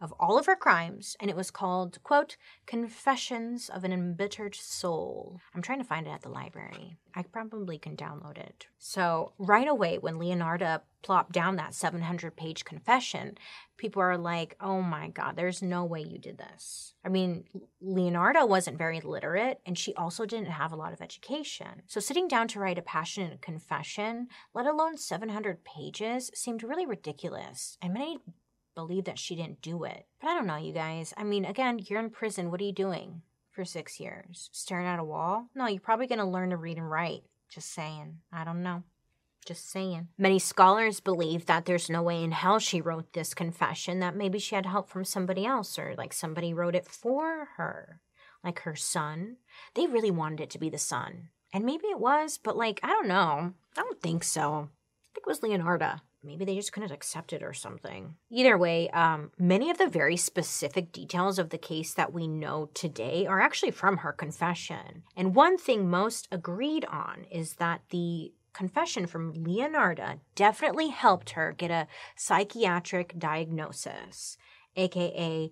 of 0.00 0.14
all 0.20 0.38
of 0.38 0.46
her 0.46 0.56
crimes, 0.56 1.16
and 1.20 1.30
it 1.30 1.36
was 1.36 1.50
called, 1.50 2.02
quote, 2.02 2.36
Confessions 2.66 3.68
of 3.68 3.84
an 3.84 3.92
Embittered 3.92 4.54
Soul. 4.54 5.40
I'm 5.54 5.62
trying 5.62 5.78
to 5.78 5.84
find 5.84 6.06
it 6.06 6.10
at 6.10 6.22
the 6.22 6.28
library. 6.28 6.96
I 7.14 7.22
probably 7.22 7.78
can 7.78 7.96
download 7.96 8.38
it. 8.38 8.66
So, 8.78 9.32
right 9.38 9.66
away, 9.66 9.98
when 9.98 10.18
Leonarda 10.18 10.82
plopped 11.02 11.32
down 11.32 11.56
that 11.56 11.74
700 11.74 12.36
page 12.36 12.64
confession, 12.64 13.38
people 13.76 14.00
are 14.00 14.16
like, 14.16 14.56
oh 14.60 14.82
my 14.82 15.08
God, 15.08 15.34
there's 15.34 15.62
no 15.62 15.84
way 15.84 16.00
you 16.00 16.18
did 16.18 16.38
this. 16.38 16.94
I 17.04 17.08
mean, 17.08 17.44
Leonarda 17.82 18.48
wasn't 18.48 18.78
very 18.78 19.00
literate, 19.00 19.60
and 19.66 19.76
she 19.76 19.94
also 19.94 20.26
didn't 20.26 20.46
have 20.46 20.72
a 20.72 20.76
lot 20.76 20.92
of 20.92 21.00
education. 21.00 21.82
So, 21.86 21.98
sitting 21.98 22.28
down 22.28 22.46
to 22.48 22.60
write 22.60 22.78
a 22.78 22.82
passionate 22.82 23.42
confession, 23.42 24.28
let 24.54 24.66
alone 24.66 24.96
700 24.96 25.64
pages, 25.64 26.30
seemed 26.34 26.62
really 26.62 26.86
ridiculous. 26.86 27.78
And 27.82 27.94
many 27.94 28.18
believe 28.78 29.06
that 29.06 29.18
she 29.18 29.34
didn't 29.34 29.60
do 29.60 29.82
it. 29.82 30.06
But 30.20 30.28
I 30.28 30.34
don't 30.34 30.46
know, 30.46 30.56
you 30.56 30.72
guys. 30.72 31.12
I 31.16 31.24
mean, 31.24 31.44
again, 31.44 31.80
you're 31.84 31.98
in 31.98 32.10
prison. 32.10 32.48
What 32.48 32.60
are 32.60 32.64
you 32.64 32.72
doing 32.72 33.22
for 33.50 33.64
six 33.64 33.98
years? 33.98 34.50
Staring 34.52 34.86
at 34.86 35.00
a 35.00 35.04
wall? 35.04 35.46
No, 35.52 35.66
you're 35.66 35.80
probably 35.80 36.06
going 36.06 36.20
to 36.20 36.24
learn 36.24 36.50
to 36.50 36.56
read 36.56 36.76
and 36.76 36.88
write. 36.88 37.24
Just 37.52 37.74
saying. 37.74 38.18
I 38.32 38.44
don't 38.44 38.62
know. 38.62 38.84
Just 39.44 39.68
saying. 39.68 40.06
Many 40.16 40.38
scholars 40.38 41.00
believe 41.00 41.46
that 41.46 41.64
there's 41.64 41.90
no 41.90 42.02
way 42.02 42.22
in 42.22 42.30
hell 42.30 42.60
she 42.60 42.80
wrote 42.80 43.14
this 43.14 43.34
confession, 43.34 43.98
that 43.98 44.14
maybe 44.14 44.38
she 44.38 44.54
had 44.54 44.66
help 44.66 44.88
from 44.88 45.04
somebody 45.04 45.44
else, 45.44 45.76
or 45.76 45.96
like 45.98 46.12
somebody 46.12 46.54
wrote 46.54 46.76
it 46.76 46.86
for 46.86 47.48
her, 47.56 48.00
like 48.44 48.60
her 48.60 48.76
son. 48.76 49.38
They 49.74 49.88
really 49.88 50.12
wanted 50.12 50.40
it 50.40 50.50
to 50.50 50.58
be 50.58 50.70
the 50.70 50.78
son. 50.78 51.30
And 51.52 51.64
maybe 51.64 51.86
it 51.86 51.98
was, 51.98 52.38
but 52.38 52.56
like, 52.56 52.78
I 52.84 52.88
don't 52.88 53.08
know. 53.08 53.54
I 53.76 53.80
don't 53.80 54.00
think 54.00 54.22
so. 54.22 54.68
I 54.70 55.08
think 55.14 55.26
it 55.26 55.26
was 55.26 55.40
Leonarda 55.40 56.02
maybe 56.22 56.44
they 56.44 56.56
just 56.56 56.72
couldn't 56.72 56.92
accept 56.92 57.32
it 57.32 57.42
or 57.42 57.52
something. 57.52 58.14
Either 58.30 58.58
way, 58.58 58.88
um, 58.90 59.30
many 59.38 59.70
of 59.70 59.78
the 59.78 59.88
very 59.88 60.16
specific 60.16 60.92
details 60.92 61.38
of 61.38 61.50
the 61.50 61.58
case 61.58 61.94
that 61.94 62.12
we 62.12 62.26
know 62.26 62.70
today 62.74 63.26
are 63.26 63.40
actually 63.40 63.70
from 63.70 63.98
her 63.98 64.12
confession. 64.12 65.02
And 65.16 65.34
one 65.34 65.58
thing 65.58 65.88
most 65.88 66.28
agreed 66.30 66.84
on 66.86 67.26
is 67.30 67.54
that 67.54 67.82
the 67.90 68.32
confession 68.52 69.06
from 69.06 69.34
Leonarda 69.34 70.18
definitely 70.34 70.88
helped 70.88 71.30
her 71.30 71.54
get 71.56 71.70
a 71.70 71.86
psychiatric 72.16 73.16
diagnosis, 73.18 74.36
aka 74.76 75.50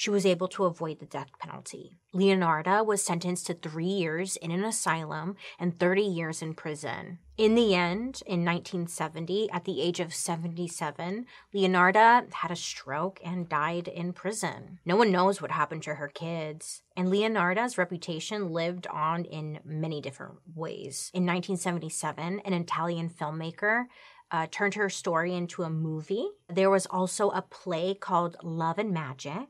she 0.00 0.08
was 0.08 0.24
able 0.24 0.48
to 0.48 0.64
avoid 0.64 0.98
the 0.98 1.04
death 1.04 1.28
penalty. 1.38 1.98
Leonarda 2.14 2.86
was 2.86 3.02
sentenced 3.02 3.46
to 3.46 3.52
three 3.52 3.84
years 3.84 4.36
in 4.36 4.50
an 4.50 4.64
asylum 4.64 5.36
and 5.58 5.78
30 5.78 6.00
years 6.00 6.40
in 6.40 6.54
prison. 6.54 7.18
In 7.36 7.54
the 7.54 7.74
end, 7.74 8.22
in 8.24 8.42
1970, 8.42 9.50
at 9.50 9.66
the 9.66 9.82
age 9.82 10.00
of 10.00 10.14
77, 10.14 11.26
Leonarda 11.54 12.32
had 12.32 12.50
a 12.50 12.56
stroke 12.56 13.20
and 13.22 13.46
died 13.46 13.88
in 13.88 14.14
prison. 14.14 14.78
No 14.86 14.96
one 14.96 15.12
knows 15.12 15.42
what 15.42 15.50
happened 15.50 15.82
to 15.82 15.96
her 15.96 16.08
kids. 16.08 16.80
And 16.96 17.08
Leonarda's 17.08 17.76
reputation 17.76 18.54
lived 18.54 18.86
on 18.86 19.26
in 19.26 19.60
many 19.66 20.00
different 20.00 20.36
ways. 20.54 21.10
In 21.12 21.26
1977, 21.26 22.40
an 22.40 22.52
Italian 22.54 23.10
filmmaker 23.10 23.84
uh, 24.30 24.46
turned 24.50 24.74
her 24.74 24.88
story 24.88 25.34
into 25.34 25.62
a 25.62 25.70
movie. 25.70 26.28
There 26.48 26.70
was 26.70 26.86
also 26.86 27.30
a 27.30 27.42
play 27.42 27.94
called 27.94 28.36
Love 28.42 28.78
and 28.78 28.92
Magic 28.92 29.48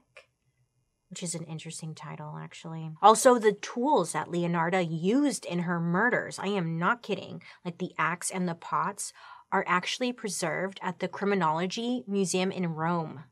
which 1.11 1.23
is 1.23 1.35
an 1.35 1.45
interesting 1.45 1.95
title, 1.95 2.39
actually. 2.41 2.91
Also, 3.03 3.39
the 3.39 3.53
tools 3.53 4.13
that 4.13 4.29
Leonarda 4.29 4.87
used 4.89 5.45
in 5.45 5.61
her 5.61 5.81
murders, 5.81 6.39
I 6.39 6.47
am 6.47 6.79
not 6.79 7.03
kidding, 7.03 7.43
like 7.65 7.79
the 7.79 7.93
axe 7.99 8.31
and 8.31 8.49
the 8.49 8.55
pots, 8.55 9.13
are 9.53 9.65
actually 9.67 10.13
preserved 10.13 10.79
at 10.83 11.01
the 11.01 11.09
Criminology 11.09 12.05
Museum 12.07 12.53
in 12.53 12.75
Rome. 12.75 13.25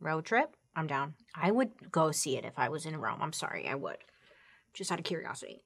Road 0.00 0.24
trip? 0.24 0.56
I'm 0.74 0.88
down. 0.88 1.14
I 1.34 1.52
would 1.52 1.92
go 1.92 2.10
see 2.10 2.36
it 2.36 2.44
if 2.44 2.58
I 2.58 2.68
was 2.68 2.84
in 2.84 2.96
Rome. 2.96 3.20
I'm 3.22 3.32
sorry, 3.32 3.68
I 3.68 3.76
would. 3.76 3.98
Just 4.74 4.90
out 4.90 4.98
of 4.98 5.04
curiosity. 5.04 5.62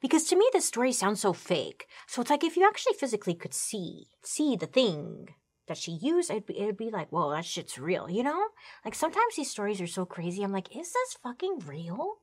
Because 0.00 0.24
to 0.24 0.36
me, 0.36 0.48
this 0.52 0.66
story 0.66 0.92
sounds 0.92 1.20
so 1.20 1.32
fake. 1.32 1.86
So 2.06 2.20
it's 2.20 2.30
like 2.30 2.44
if 2.44 2.56
you 2.56 2.66
actually 2.66 2.94
physically 2.94 3.34
could 3.34 3.54
see, 3.54 4.08
see 4.22 4.56
the 4.56 4.66
thing, 4.66 5.28
that 5.68 5.78
she 5.78 5.92
used, 5.92 6.30
it'd 6.30 6.46
be, 6.46 6.58
it'd 6.58 6.76
be 6.76 6.90
like, 6.90 7.10
whoa, 7.10 7.30
that 7.30 7.44
shit's 7.44 7.78
real, 7.78 8.10
you 8.10 8.22
know? 8.22 8.48
Like 8.84 8.94
sometimes 8.94 9.36
these 9.36 9.50
stories 9.50 9.80
are 9.80 9.86
so 9.86 10.04
crazy. 10.04 10.42
I'm 10.42 10.52
like, 10.52 10.74
is 10.74 10.92
this 10.92 11.16
fucking 11.22 11.60
real? 11.66 12.16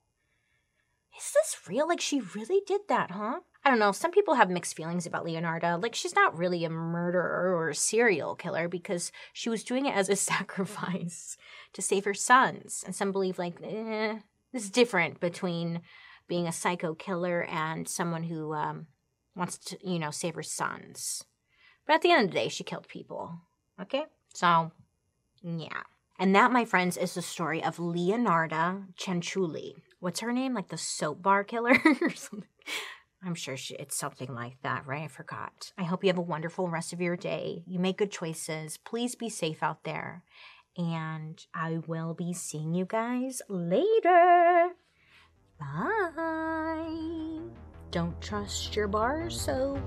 Is 1.18 1.32
this 1.34 1.58
real? 1.68 1.88
Like 1.88 2.02
she 2.02 2.22
really 2.36 2.62
did 2.68 2.82
that, 2.90 3.12
huh? 3.12 3.40
I 3.64 3.70
don't 3.70 3.80
know. 3.80 3.92
Some 3.92 4.12
people 4.12 4.36
have 4.36 4.50
mixed 4.50 4.76
feelings 4.76 5.06
about 5.08 5.26
Leonarda. 5.26 5.82
Like 5.82 5.96
she's 5.96 6.14
not 6.14 6.38
really 6.38 6.66
a 6.66 6.70
murderer 6.70 7.56
or 7.56 7.70
a 7.70 7.76
serial 7.76 8.36
killer 8.36 8.68
because 8.68 9.12
she 9.34 9.50
was 9.50 9.64
doing 9.64 9.86
it 9.86 9.96
as 9.96 10.10
a 10.10 10.16
sacrifice 10.16 11.38
to 11.74 11.82
save 11.82 12.06
her 12.06 12.14
sons. 12.14 12.84
And 12.86 12.96
some 12.96 13.12
believe 13.12 13.40
like, 13.40 13.56
eh, 13.64 14.20
this 14.54 14.64
is 14.64 14.70
different 14.70 15.20
between 15.20 15.82
being 16.28 16.48
a 16.48 16.52
psycho 16.52 16.94
killer 16.94 17.44
and 17.44 17.88
someone 17.88 18.24
who 18.24 18.54
um, 18.54 18.88
wants 19.36 19.58
to, 19.58 19.78
you 19.84 20.00
know, 20.00 20.12
save 20.12 20.36
her 20.36 20.44
sons. 20.44 21.24
But 21.86 21.94
at 21.94 22.02
the 22.02 22.12
end 22.12 22.26
of 22.26 22.32
the 22.32 22.40
day, 22.40 22.50
she 22.50 22.64
killed 22.64 22.88
people. 22.88 23.34
Okay? 23.82 24.06
So, 24.34 24.72
Yeah. 25.44 25.84
And 26.18 26.34
that, 26.34 26.52
my 26.52 26.64
friends, 26.64 26.96
is 26.96 27.14
the 27.14 27.22
story 27.22 27.62
of 27.64 27.76
Leonarda 27.78 28.86
Cianciulli. 28.98 29.74
What's 30.00 30.22
her 30.22 30.32
name? 30.32 30.54
Like 30.54 30.70
the 30.70 30.78
soap 30.78 31.22
bar 31.22 31.44
killer 31.44 31.78
or 32.02 32.10
something? 32.12 32.48
I'm 33.24 33.36
sure 33.36 33.58
she, 33.58 33.76
it's 33.76 33.98
something 33.98 34.34
like 34.34 34.62
that, 34.62 34.86
right? 34.86 35.04
I 35.04 35.08
forgot. 35.08 35.72
I 35.78 35.84
hope 35.84 36.04
you 36.04 36.10
have 36.10 36.18
a 36.18 36.22
wonderful 36.22 36.70
rest 36.70 36.94
of 36.94 37.02
your 37.02 37.18
day. 37.18 37.64
You 37.68 37.80
make 37.80 37.98
good 37.98 38.12
choices. 38.12 38.78
Please 38.78 39.16
be 39.16 39.30
safe 39.30 39.62
out 39.64 39.84
there. 39.84 40.24
And 40.78 41.44
I 41.54 41.80
will 41.88 42.14
be 42.14 42.34
seeing 42.34 42.74
you 42.74 42.86
guys 42.86 43.42
later. 43.50 44.70
Bye. 45.60 47.40
Don't 47.92 48.22
trust 48.22 48.76
your 48.76 48.88
bar 48.88 49.30
soap. 49.30 49.80